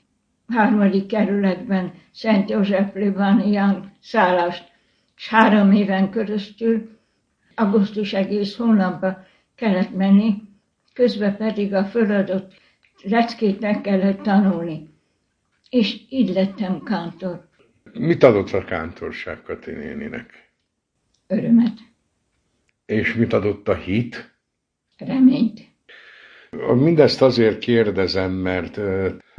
harmadik 0.47 1.05
kerületben 1.05 1.93
Szent 2.11 2.49
József 2.49 2.91
plébánián 2.91 3.91
szállást, 3.99 4.68
és 5.19 5.27
három 5.27 5.71
éven 5.71 6.11
keresztül 6.11 6.89
augusztus 7.55 8.13
egész 8.13 8.55
hónapban 8.55 9.25
kellett 9.55 9.95
menni, 9.95 10.33
közben 10.93 11.37
pedig 11.37 11.73
a 11.73 11.85
föladott 11.85 12.53
leckét 13.01 13.59
meg 13.59 13.81
kellett 13.81 14.21
tanulni. 14.21 14.89
És 15.69 16.01
így 16.09 16.33
lettem 16.33 16.83
kántor. 16.83 17.47
Mit 17.93 18.23
adott 18.23 18.51
a 18.51 18.63
kántorság 18.63 19.41
Kati 19.41 19.71
néninek? 19.71 20.51
Örömet. 21.27 21.77
És 22.85 23.13
mit 23.13 23.33
adott 23.33 23.67
a 23.67 23.75
hit? 23.75 24.35
Reményt. 24.97 25.61
Mindezt 26.75 27.21
azért 27.21 27.59
kérdezem, 27.59 28.31
mert 28.31 28.79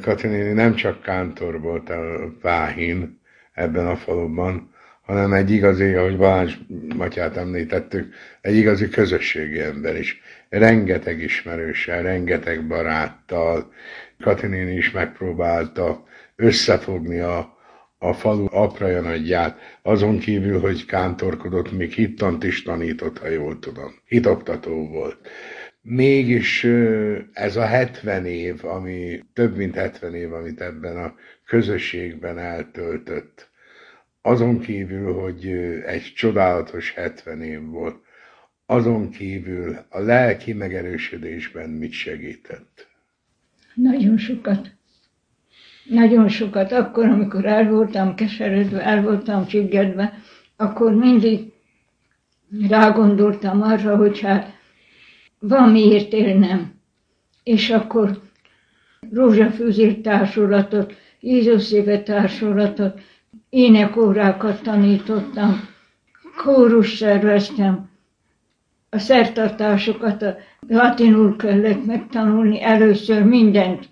Kati 0.02 0.26
néni 0.26 0.52
nem 0.52 0.74
csak 0.74 1.02
kántor 1.02 1.60
volt 1.60 1.88
a 1.88 2.32
Váhin 2.40 3.20
ebben 3.52 3.86
a 3.86 3.96
faluban, 3.96 4.69
hanem 5.10 5.32
egy 5.32 5.50
igazi, 5.50 5.94
ahogy 5.94 6.16
Balázs 6.16 6.54
Matyát 6.96 7.36
említettük, 7.36 8.14
egy 8.40 8.56
igazi 8.56 8.88
közösségi 8.88 9.60
ember 9.60 9.96
is. 9.96 10.20
Rengeteg 10.48 11.20
ismerőssel, 11.20 12.02
rengeteg 12.02 12.66
baráttal. 12.66 13.72
Katinén 14.20 14.68
is 14.68 14.90
megpróbálta 14.90 16.04
összefogni 16.36 17.18
a, 17.18 17.58
a 17.98 18.12
falu 18.12 18.46
aprja 18.50 19.00
nagyját, 19.00 19.58
azon 19.82 20.18
kívül, 20.18 20.60
hogy 20.60 20.84
kántorkodott, 20.84 21.72
még 21.72 21.92
hittant 21.92 22.44
is 22.44 22.62
tanított, 22.62 23.18
ha 23.18 23.28
jól 23.28 23.58
tudom. 23.58 23.94
Hitoktató 24.04 24.88
volt. 24.88 25.16
Mégis 25.82 26.66
ez 27.32 27.56
a 27.56 27.64
70 27.64 28.26
év, 28.26 28.64
ami 28.64 29.20
több 29.32 29.56
mint 29.56 29.74
70 29.74 30.14
év, 30.14 30.32
amit 30.32 30.60
ebben 30.60 30.96
a 30.96 31.14
közösségben 31.46 32.38
eltöltött, 32.38 33.49
azon 34.22 34.60
kívül, 34.60 35.12
hogy 35.12 35.46
egy 35.86 36.12
csodálatos 36.14 36.92
70 36.92 37.42
év 37.42 37.62
volt, 37.64 37.96
azon 38.66 39.10
kívül 39.10 39.76
a 39.88 40.00
lelki 40.00 40.52
megerősödésben 40.52 41.70
mit 41.70 41.92
segített? 41.92 42.88
Nagyon 43.74 44.18
sokat. 44.18 44.70
Nagyon 45.84 46.28
sokat. 46.28 46.72
Akkor, 46.72 47.04
amikor 47.04 47.46
el 47.46 47.68
voltam 47.68 48.14
keseredve, 48.14 48.82
el 48.82 49.02
voltam 49.02 49.46
csiggedve, 49.46 50.18
akkor 50.56 50.94
mindig 50.94 51.52
rágondoltam 52.68 53.62
arra, 53.62 53.96
hogy 53.96 54.20
hát 54.20 54.54
van 55.38 55.70
miért 55.70 56.12
élnem. 56.12 56.74
És 57.42 57.70
akkor 57.70 58.20
rózsafűzér 59.12 60.00
társulatot, 60.00 60.94
Jézus 61.20 61.72
éve 61.72 62.02
társulatot, 62.02 63.00
énekórákat 63.50 64.62
tanítottam, 64.62 65.68
kórus 66.36 66.96
szerveztem, 66.96 67.88
a 68.90 68.98
szertartásokat 68.98 70.22
a 70.22 70.36
latinul 70.68 71.36
kellett 71.36 71.84
megtanulni 71.84 72.62
először 72.62 73.22
mindent, 73.22 73.88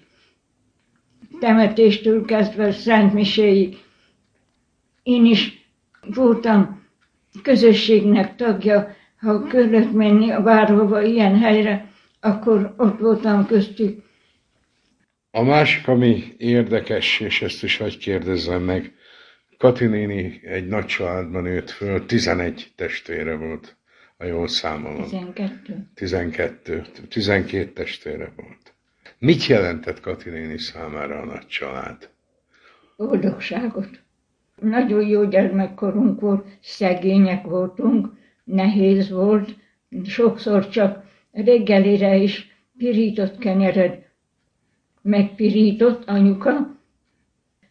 temetéstől 1.40 2.24
kezdve 2.24 2.72
Szent 2.72 3.12
Miséig. 3.12 3.76
Én 5.02 5.24
is 5.24 5.70
voltam 6.14 6.86
közösségnek 7.42 8.36
tagja, 8.36 8.96
ha 9.20 9.42
kellett 9.42 9.92
menni 9.92 10.30
a 10.30 10.42
bárhova 10.42 11.02
ilyen 11.02 11.38
helyre, 11.38 11.90
akkor 12.20 12.74
ott 12.76 12.98
voltam 12.98 13.46
köztük. 13.46 14.02
A 15.30 15.42
másik, 15.42 15.88
ami 15.88 16.34
érdekes, 16.36 17.20
és 17.20 17.42
ezt 17.42 17.62
is 17.62 17.76
hagy 17.76 17.98
kérdezzem 17.98 18.62
meg, 18.62 18.94
Kati 19.58 19.86
néni 19.86 20.40
egy 20.44 20.66
nagy 20.66 20.86
családban 20.86 21.42
nőtt 21.42 21.70
föl, 21.70 22.06
11 22.06 22.72
testvére 22.76 23.36
volt, 23.36 23.76
ha 24.18 24.24
jól 24.24 24.48
számolom. 24.48 25.02
12. 25.02 25.90
12. 25.94 26.84
12 27.08 27.72
testvére 27.72 28.32
volt. 28.36 28.74
Mit 29.18 29.46
jelentett 29.46 30.00
Kati 30.00 30.30
néni 30.30 30.58
számára 30.58 31.20
a 31.20 31.24
nagy 31.24 31.46
család? 31.46 32.10
Boldogságot. 32.96 33.88
Nagyon 34.60 35.06
jó 35.06 35.24
gyermekkorunk 35.24 36.20
volt, 36.20 36.46
szegények 36.60 37.44
voltunk, 37.44 38.08
nehéz 38.44 39.10
volt, 39.10 39.56
sokszor 40.04 40.68
csak 40.68 41.04
reggelire 41.32 42.16
is 42.16 42.62
pirított 42.76 43.38
kenyered 43.38 44.06
megpirított 45.02 46.08
anyuka, 46.08 46.77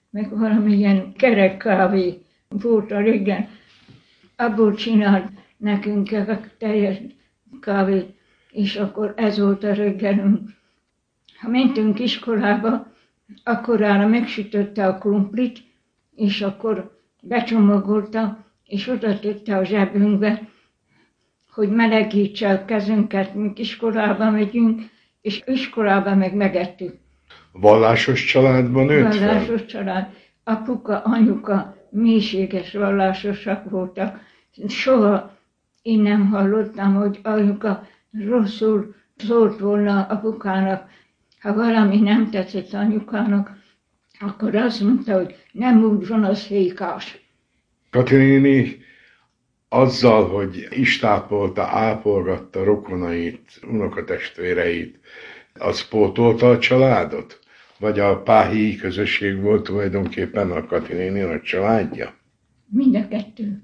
meg 0.10 0.38
valamilyen 0.38 1.14
kerek 1.14 1.58
kávé 1.58 2.22
volt 2.50 2.92
a 2.92 3.00
régen, 3.00 3.48
abból 4.36 4.76
csinált 4.76 5.32
nekünk 5.58 6.12
a 6.12 6.40
teljes 6.58 6.98
kávét, 7.62 8.16
és 8.52 8.76
akkor 8.76 9.14
ez 9.18 9.40
volt 9.40 9.64
a 9.64 9.74
reggelünk. 9.74 10.50
Ha 11.40 11.50
mentünk 11.50 12.00
iskolába, 12.00 12.88
akkorára 13.44 14.08
megsütötte 14.08 14.88
a 14.88 14.98
krumplit, 14.98 15.60
és 16.16 16.42
akkor 16.42 17.00
becsomagolta, 17.22 18.46
és 18.66 18.88
oda 18.88 19.20
tette 19.20 19.58
a 19.58 19.64
zsebünkbe, 19.64 20.50
hogy 21.52 21.70
melegítse 21.70 22.50
a 22.50 22.66
kezünket, 22.66 23.34
mink 23.34 23.60
iskolába 23.60 24.30
megyünk, 24.30 24.82
és 25.22 25.44
iskolába 25.46 26.16
meg 26.16 26.36
megettük. 26.36 26.96
Vallásos 27.60 28.26
családban 28.26 28.86
nőtt 28.86 29.16
fel? 29.16 29.28
Vallásos 29.28 29.66
család. 29.66 30.08
Apuka, 30.44 31.02
anyuka 31.02 31.76
mélységes 31.90 32.74
vallásosak 32.74 33.70
voltak. 33.70 34.20
Soha 34.68 35.38
én 35.82 36.00
nem 36.00 36.28
hallottam, 36.28 36.94
hogy 36.94 37.20
anyuka 37.24 37.88
rosszul 38.28 38.96
szólt 39.18 39.60
volna 39.60 40.04
apukának, 40.04 40.90
ha 41.40 41.54
valami 41.54 42.00
nem 42.00 42.30
tetszett 42.30 42.74
anyukának, 42.74 43.52
akkor 44.20 44.56
azt 44.56 44.82
mondta, 44.82 45.14
hogy 45.14 45.36
nem 45.52 45.84
úgy 45.84 46.08
van 46.08 46.24
az 46.24 46.44
fékás. 46.44 47.20
Katinéni 47.90 48.78
azzal, 49.70 50.28
hogy 50.28 50.68
istápolta, 50.70 51.64
ápolgatta 51.64 52.64
rokonait, 52.64 53.60
unokatestvéreit, 53.68 55.00
az 55.54 55.88
pótolta 55.88 56.50
a 56.50 56.60
családot? 56.60 57.40
Vagy 57.80 58.00
a 58.00 58.22
páhi 58.22 58.76
közösség 58.76 59.42
volt 59.42 59.64
tulajdonképpen 59.64 60.52
a 60.52 60.66
Katinéni 60.66 61.22
a 61.22 61.42
családja? 61.42 62.14
Mind 62.66 62.96
a 62.96 63.08
kettő. 63.08 63.62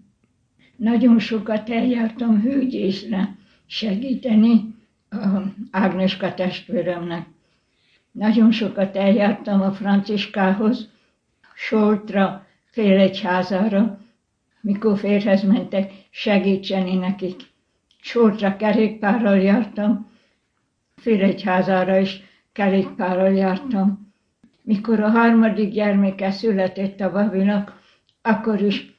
Nagyon 0.76 1.20
sokat 1.20 1.70
eljártam 1.70 2.42
hőgyészre 2.42 3.36
segíteni 3.66 4.76
a 5.10 5.42
Ágneska 5.72 6.34
testvéremnek. 6.34 7.26
Nagyon 8.12 8.52
sokat 8.52 8.96
eljártam 8.96 9.62
a 9.62 9.72
Franciskához, 9.72 10.90
Soltra, 11.56 12.46
félegyházára, 12.66 14.00
mikor 14.62 14.98
férhez 14.98 15.44
mentek 15.44 15.92
segítseni 16.10 16.96
nekik. 16.96 17.42
Soltra 18.02 18.56
kerékpárral 18.56 19.38
jártam, 19.38 20.12
félegyházára 20.96 21.98
is 21.98 22.24
kerékpárral 22.52 23.34
jártam. 23.34 24.03
Mikor 24.64 25.00
a 25.00 25.10
harmadik 25.10 25.72
gyermeke 25.72 26.32
született 26.32 27.00
a 27.00 27.12
Babinak, 27.12 27.82
akkor 28.22 28.62
is 28.62 28.94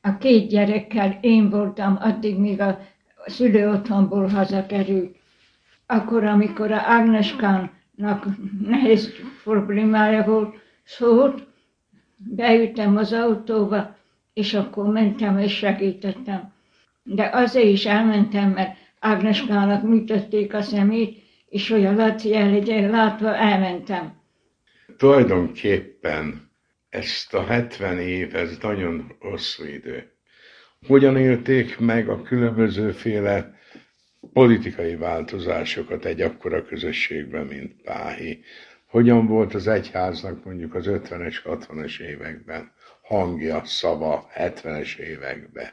a 0.00 0.16
két 0.16 0.48
gyerekkel 0.48 1.18
én 1.20 1.50
voltam, 1.50 1.98
addig, 2.00 2.38
míg 2.38 2.60
a 2.60 2.78
szülő 3.26 3.70
otthonból 3.70 4.26
hazakerült. 4.26 5.16
Akkor, 5.86 6.24
amikor 6.24 6.72
a 6.72 6.82
Ágneskának 6.84 8.26
nehéz 8.66 9.12
problémája 9.44 10.24
volt, 10.24 10.54
szólt, 10.84 11.46
beültem 12.16 12.96
az 12.96 13.12
autóba, 13.12 13.96
és 14.32 14.54
akkor 14.54 14.86
mentem 14.86 15.38
és 15.38 15.56
segítettem. 15.56 16.52
De 17.02 17.30
azért 17.32 17.68
is 17.68 17.86
elmentem, 17.86 18.50
mert 18.50 18.76
Ágneskának 19.00 19.82
műtötték 19.82 20.54
a 20.54 20.62
szemét, 20.62 21.22
és 21.48 21.68
hogy 21.68 21.84
a 21.84 21.92
Laci 21.92 22.34
el 22.34 22.50
legyen 22.50 22.90
látva, 22.90 23.36
elmentem. 23.36 24.19
Tulajdonképpen 25.00 26.50
ezt 26.88 27.34
a 27.34 27.44
70 27.44 27.98
év, 27.98 28.34
ez 28.34 28.58
nagyon 28.62 29.16
hosszú 29.18 29.64
idő. 29.64 30.12
Hogyan 30.86 31.16
élték 31.16 31.78
meg 31.78 32.08
a 32.08 32.22
különbözőféle 32.22 33.58
politikai 34.32 34.96
változásokat 34.96 36.04
egy 36.04 36.20
akkora 36.20 36.64
közösségben, 36.64 37.46
mint 37.46 37.82
Páhi? 37.82 38.44
Hogyan 38.86 39.26
volt 39.26 39.54
az 39.54 39.66
egyháznak 39.66 40.44
mondjuk 40.44 40.74
az 40.74 40.84
50-es, 40.88 41.36
60-es 41.44 42.00
években 42.00 42.72
hangja, 43.02 43.64
szava 43.64 44.30
70-es 44.36 44.96
években? 44.96 45.68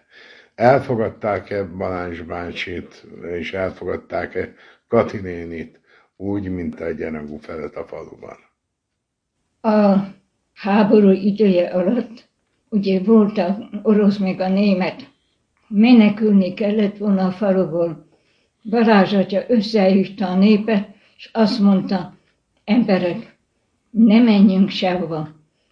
Elfogadták-e 0.55 1.63
Balázs 1.63 2.21
bácsit, 2.21 3.05
és 3.29 3.53
elfogadták-e 3.53 4.53
Katinénit 4.87 5.79
úgy, 6.15 6.49
mint 6.49 6.81
egyenrangú 6.81 7.37
felett 7.37 7.75
a 7.75 7.85
faluban? 7.85 8.46
A 9.67 10.07
háború 10.53 11.09
ideje 11.11 11.67
alatt, 11.67 12.29
ugye 12.69 12.99
volt 12.99 13.37
a 13.37 13.69
orosz 13.83 14.17
meg 14.17 14.39
a 14.39 14.49
német, 14.49 15.09
menekülni 15.67 16.53
kellett 16.53 16.97
volna 16.97 17.25
a 17.25 17.31
faluból. 17.31 18.07
Balázs 18.69 19.13
atya 19.13 19.43
összehívta 19.47 20.27
a 20.27 20.35
népet, 20.35 20.87
és 21.17 21.29
azt 21.33 21.59
mondta, 21.59 22.13
emberek, 22.63 23.37
ne 23.89 24.19
menjünk 24.19 24.69
sehova. 24.69 25.29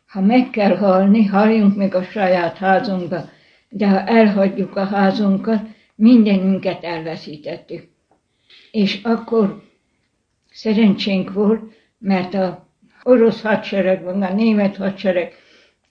Ha 0.07 0.21
meg 0.21 0.49
kell 0.49 0.77
halni, 0.77 1.25
halljunk 1.25 1.75
meg 1.75 1.95
a 1.95 2.03
saját 2.03 2.57
házunkba, 2.57 3.29
de 3.69 3.87
ha 3.87 3.99
elhagyjuk 3.99 4.75
a 4.75 4.85
házunkat, 4.85 5.61
mindenünket 5.95 6.83
elveszítettük. 6.83 7.89
És 8.71 9.03
akkor 9.03 9.63
szerencsénk 10.51 11.33
volt, 11.33 11.61
mert 11.97 12.33
a 12.33 12.64
orosz 13.05 13.41
hadsereg, 13.41 14.03
vagy 14.03 14.21
a 14.21 14.33
német 14.33 14.75
hadsereg 14.75 15.33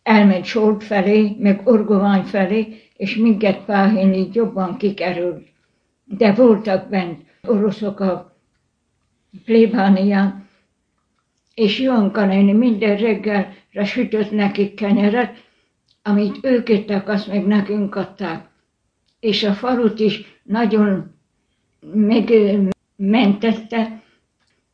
elment 0.02 0.44
Solt 0.44 0.84
felé, 0.84 1.36
meg 1.38 1.60
Orgovány 1.64 2.22
felé, 2.22 2.82
és 2.96 3.16
minket 3.16 3.64
Páhén 3.64 4.30
jobban 4.32 4.76
kikerült. 4.76 5.46
De 6.04 6.32
voltak 6.32 6.88
bent 6.88 7.20
oroszok 7.42 8.00
a 8.00 8.36
plébánián, 9.44 10.48
és 11.54 11.80
Joanka 11.80 12.26
néni 12.26 12.52
minden 12.52 12.96
reggelre 12.96 13.84
sütött 13.84 14.30
nekik 14.30 14.74
kenyeret, 14.74 15.42
amit 16.02 16.38
ők 16.42 16.68
ettek, 16.68 17.08
azt 17.08 17.26
meg 17.26 17.46
nekünk 17.46 17.94
adták. 17.94 18.46
És 19.20 19.42
a 19.42 19.52
falut 19.52 20.00
is 20.00 20.40
nagyon 20.42 21.14
megmentette, 22.96 24.02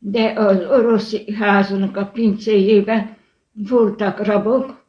de 0.03 0.33
az 0.37 0.57
orosz 0.71 1.17
háznak 1.39 1.97
a 1.97 2.07
pincéjében 2.07 3.17
voltak 3.53 4.25
rabok, 4.25 4.85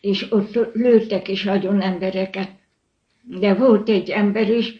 és 0.00 0.32
ott 0.32 0.54
lőttek 0.74 1.28
is 1.28 1.44
nagyon 1.44 1.80
embereket. 1.80 2.50
De 3.22 3.54
volt 3.54 3.88
egy 3.88 4.10
ember 4.10 4.50
is, 4.50 4.74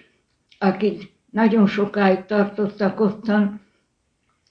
akit 0.58 1.10
nagyon 1.30 1.66
sokáig 1.66 2.24
tartottak 2.24 3.00
ottan, 3.00 3.60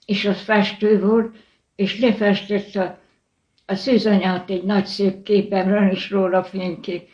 és 0.05 0.25
az 0.25 0.41
festő 0.41 0.99
volt, 0.99 1.35
és 1.75 1.99
lefestette 1.99 2.99
a 3.65 3.75
szűzanyát 3.75 4.49
egy 4.49 4.63
nagy 4.63 4.85
szép 4.85 5.23
képen, 5.23 5.69
van 5.69 5.91
is 5.91 6.09
róla 6.11 6.43
fénykép. 6.43 7.07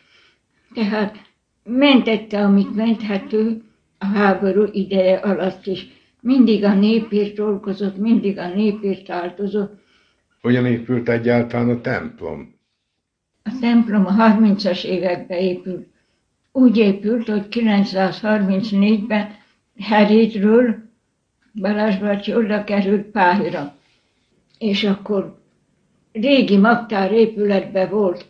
Tehát 0.73 1.17
mentette, 1.63 2.43
amit 2.43 2.75
menthető 2.75 3.61
a 3.97 4.05
háború 4.05 4.65
ideje 4.71 5.15
alatt 5.15 5.65
is 5.65 5.98
mindig 6.21 6.63
a 6.63 6.73
népért 6.73 7.35
dolgozott, 7.35 7.97
mindig 7.97 8.37
a 8.37 8.47
népért 8.47 9.09
áldozott. 9.09 9.79
Hogyan 10.41 10.65
épült 10.65 11.09
egyáltalán 11.09 11.69
a 11.69 11.81
templom? 11.81 12.55
A 13.43 13.57
templom 13.61 14.05
a 14.05 14.11
30-as 14.11 14.83
években 14.83 15.37
épült. 15.37 15.87
Úgy 16.51 16.77
épült, 16.77 17.27
hogy 17.27 17.45
934-ben 17.49 19.35
Herédről 19.77 20.75
Balázs 21.53 21.97
bácsi 21.97 22.35
oda 22.35 22.63
került 22.63 23.05
Páhira. 23.05 23.75
És 24.57 24.83
akkor 24.83 25.41
régi 26.11 26.57
magtár 26.57 27.11
épületben 27.11 27.89
volt 27.89 28.25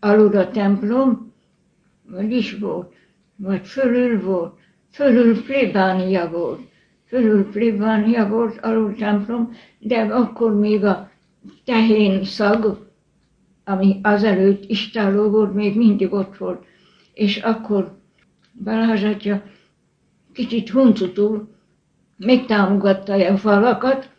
alul 0.00 0.36
a 0.36 0.50
templom, 0.50 1.32
vagy 2.10 2.32
is 2.32 2.58
volt, 2.58 2.94
vagy 3.36 3.66
fölül 3.66 4.20
volt, 4.22 4.58
fölül 4.90 5.44
plébánia 5.44 6.30
volt 6.30 6.60
fölül 7.16 7.50
plébánia 7.50 8.28
volt, 8.28 8.58
alul 8.60 8.94
templom, 8.94 9.52
de 9.78 10.00
akkor 10.00 10.54
még 10.54 10.84
a 10.84 11.10
tehén 11.64 12.24
szag, 12.24 12.88
ami 13.64 14.00
azelőtt 14.02 14.70
istáló 14.70 15.30
volt, 15.30 15.54
még 15.54 15.76
mindig 15.76 16.12
ott 16.12 16.36
volt. 16.36 16.64
És 17.14 17.36
akkor 17.36 17.98
Balázs 18.64 19.02
atya 19.04 19.42
kicsit 20.32 20.68
huncutul 20.70 21.48
megtámogatta 22.16 23.12
a 23.12 23.36
falakat, 23.36 24.10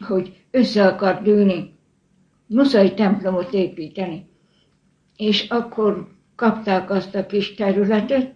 hogy 0.00 0.36
össze 0.50 0.86
akar 0.86 1.22
dőni, 1.22 1.72
muszáj 2.46 2.94
templomot 2.94 3.52
építeni. 3.52 4.26
És 5.16 5.48
akkor 5.48 6.08
kapták 6.36 6.90
azt 6.90 7.14
a 7.14 7.26
kis 7.26 7.54
területet, 7.54 8.32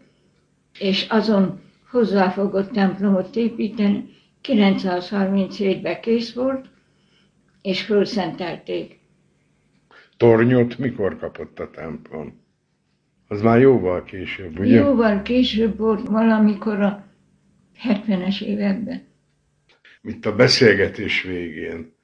és 0.78 1.06
azon 1.08 1.60
hozzáfogott 1.93 2.72
templomot 2.72 3.36
építeni, 3.36 4.05
937-ben 4.43 6.01
kész 6.01 6.32
volt, 6.32 6.66
és 7.62 7.82
fölszentelték. 7.82 8.99
Tornyot 10.16 10.78
mikor 10.78 11.18
kapott 11.18 11.59
a 11.59 11.70
templom? 11.70 12.40
Az 13.28 13.43
már 13.43 13.61
jóval 13.61 14.05
később, 14.05 14.59
ugye? 14.59 14.74
Jóval 14.74 15.22
később 15.22 15.78
volt, 15.78 16.09
valamikor 16.09 16.80
a 16.80 17.05
70-es 17.88 18.43
években. 18.43 19.03
Mint 20.01 20.26
a 20.26 20.34
beszélgetés 20.34 21.22
végén, 21.22 21.95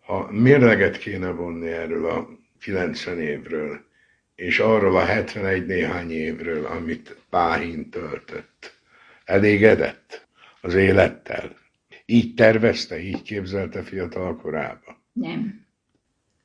ha 0.00 0.28
mérleget 0.30 0.98
kéne 0.98 1.30
vonni 1.30 1.68
erről 1.68 2.06
a 2.06 2.28
90 2.60 3.20
évről, 3.20 3.80
és 4.34 4.58
arról 4.58 4.96
a 4.96 5.04
71 5.04 5.66
néhány 5.66 6.10
évről, 6.10 6.66
amit 6.66 7.16
Páhin 7.30 7.90
töltött, 7.90 8.79
elégedett 9.30 10.26
az 10.60 10.74
élettel? 10.74 11.56
Így 12.06 12.34
tervezte, 12.34 13.00
így 13.00 13.22
képzelte 13.22 13.82
fiatal 13.82 14.36
korába? 14.36 15.00
Nem. 15.12 15.66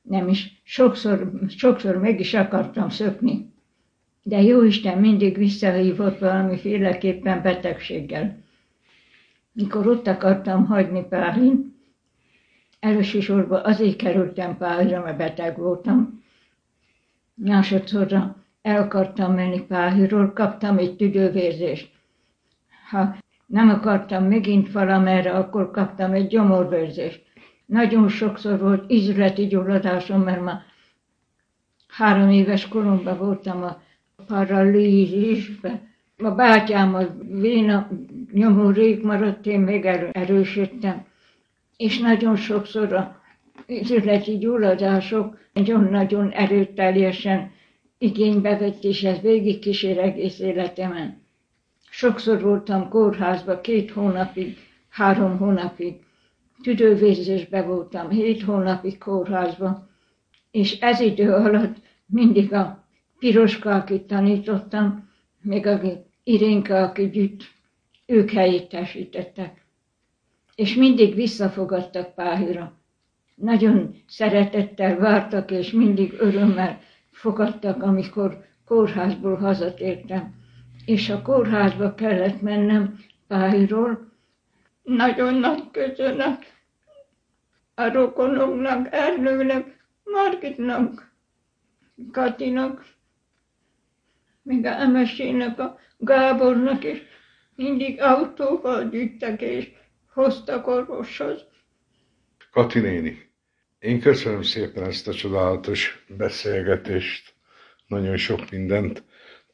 Nem 0.02 0.28
is. 0.28 0.60
Sokszor, 0.64 1.32
sokszor 1.48 1.96
meg 1.96 2.20
is 2.20 2.34
akartam 2.34 2.88
szökni. 2.88 3.54
De 4.22 4.42
Jóisten 4.42 4.98
mindig 4.98 5.36
visszahívott 5.36 6.18
valamiféleképpen 6.18 7.42
betegséggel. 7.42 8.44
Mikor 9.52 9.86
ott 9.86 10.06
akartam 10.06 10.66
hagyni 10.66 11.04
Pálin, 11.08 11.76
Elsősorban 12.80 13.64
azért 13.64 13.96
kerültem 13.96 14.56
Pályra, 14.56 15.02
mert 15.02 15.16
beteg 15.16 15.56
voltam. 15.56 16.24
Másodszorra 17.34 18.36
el 18.62 18.82
akartam 18.82 19.34
menni 19.34 19.60
Pályról, 19.60 20.32
kaptam 20.32 20.78
egy 20.78 20.96
tüdővérzést. 20.96 21.90
Ha 22.90 23.16
nem 23.46 23.68
akartam 23.68 24.24
megint 24.24 24.72
valamerre, 24.72 25.32
akkor 25.32 25.70
kaptam 25.70 26.12
egy 26.12 26.26
gyomorvérzést. 26.26 27.22
Nagyon 27.66 28.08
sokszor 28.08 28.58
volt 28.58 28.90
izületi 28.90 29.46
gyulladásom, 29.46 30.20
mert 30.20 30.42
már 30.42 30.60
három 31.88 32.30
éves 32.30 32.68
koromban 32.68 33.18
voltam 33.18 33.62
a 33.62 33.80
paralízisbe. 34.26 35.82
A 36.16 36.30
bátyám 36.30 36.94
a 36.94 37.02
véna 37.40 37.88
nyomó 38.32 38.72
maradt, 39.02 39.46
én 39.46 39.60
még 39.60 39.84
erősödtem 40.12 41.04
és 41.76 41.98
nagyon 41.98 42.36
sokszor 42.36 42.92
a 42.92 43.20
üzleti 43.66 44.38
gyulladások 44.38 45.38
nagyon-nagyon 45.52 46.30
erőteljesen 46.30 47.50
igénybe 47.98 48.58
vett, 48.58 48.84
és 48.84 49.02
ez 49.02 49.20
végig 49.20 49.58
kísér 49.58 49.98
egész 49.98 50.38
életemen. 50.38 51.25
Sokszor 51.98 52.42
voltam 52.42 52.88
kórházba 52.88 53.60
két 53.60 53.90
hónapig, 53.90 54.56
három 54.88 55.38
hónapig, 55.38 55.94
tüdővérzésbe 56.62 57.62
voltam, 57.62 58.10
hét 58.10 58.42
hónapig 58.42 58.98
kórházba, 58.98 59.88
és 60.50 60.80
ez 60.80 61.00
idő 61.00 61.32
alatt 61.32 61.76
mindig 62.06 62.52
a 62.52 62.84
Piroska, 63.18 63.74
akit 63.74 64.02
tanítottam, 64.02 65.08
még 65.40 65.66
a 65.66 65.80
Irénka, 66.22 66.82
aki 66.82 67.08
gyűjt, 67.08 67.44
ők 68.06 68.30
helyettesítettek 68.30 69.66
és 70.54 70.74
mindig 70.74 71.14
visszafogadtak 71.14 72.14
Páhira. 72.14 72.72
Nagyon 73.34 74.02
szeretettel 74.06 74.96
vártak, 74.98 75.50
és 75.50 75.70
mindig 75.70 76.14
örömmel 76.18 76.80
fogadtak, 77.10 77.82
amikor 77.82 78.44
kórházból 78.64 79.36
hazatértem. 79.36 80.35
És 80.86 81.08
a 81.08 81.22
kórházba 81.22 81.94
kellett 81.94 82.40
mennem 82.40 82.98
Páhiról. 83.26 84.12
Nagyon 84.82 85.34
nagy 85.34 85.70
köszönet 85.70 86.54
a 87.74 87.92
rokonoknak, 87.92 88.88
Ernőnek, 88.90 89.84
Margitnak, 90.04 91.12
Katinak, 92.12 92.86
még 94.42 94.64
a 94.66 94.80
Emesének, 94.80 95.58
a 95.58 95.78
Gábornak 95.98 96.84
is 96.84 96.98
mindig 97.54 98.00
autóval 98.00 98.88
gyűjtek, 98.88 99.40
és 99.40 99.70
hoztak 100.12 100.66
orvoshoz. 100.66 101.44
Kati 102.50 102.80
néni, 102.80 103.30
én 103.78 104.00
köszönöm 104.00 104.42
szépen 104.42 104.84
ezt 104.84 105.08
a 105.08 105.14
csodálatos 105.14 106.04
beszélgetést. 106.08 107.34
Nagyon 107.86 108.16
sok 108.16 108.50
mindent 108.50 109.02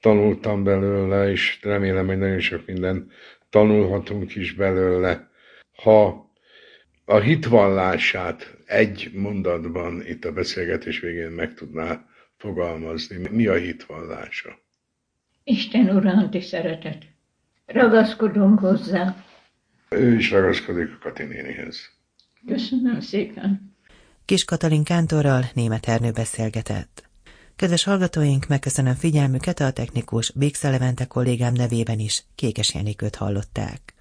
tanultam 0.02 0.64
belőle, 0.64 1.30
és 1.30 1.58
remélem, 1.62 2.06
hogy 2.06 2.18
nagyon 2.18 2.40
sok 2.40 2.66
mindent 2.66 3.12
tanulhatunk 3.50 4.34
is 4.34 4.54
belőle. 4.54 5.30
Ha 5.82 6.30
a 7.04 7.18
hitvallását 7.18 8.56
egy 8.66 9.10
mondatban 9.14 10.02
itt 10.06 10.24
a 10.24 10.32
beszélgetés 10.32 11.00
végén 11.00 11.30
meg 11.30 11.54
tudná 11.54 12.06
fogalmazni, 12.36 13.28
mi 13.30 13.46
a 13.46 13.54
hitvallása? 13.54 14.58
Isten 15.44 15.96
uránti 15.96 16.40
szeretet. 16.40 17.02
Ragaszkodunk 17.66 18.58
hozzá, 18.58 19.24
ő 19.92 20.14
is 20.14 20.30
ragaszkodik 20.30 20.88
a 20.92 20.98
Kati 21.00 21.22
nénihez. 21.22 21.90
Köszönöm 22.46 23.00
szépen. 23.00 23.76
Kis 24.24 24.44
Katalin 24.44 24.84
Kántorral 24.84 25.42
német 25.54 25.86
Ernő 25.86 26.10
beszélgetett. 26.10 27.10
Kedves 27.62 27.84
hallgatóink, 27.84 28.46
megköszönöm 28.46 28.94
figyelmüket 28.94 29.60
a 29.60 29.70
technikus 29.70 30.30
Bix 30.30 30.62
Levente 30.62 31.04
kollégám 31.04 31.52
nevében 31.52 31.98
is, 31.98 32.24
Kékes 32.34 32.74
Jenikőt 32.74 33.16
hallották. 33.16 33.91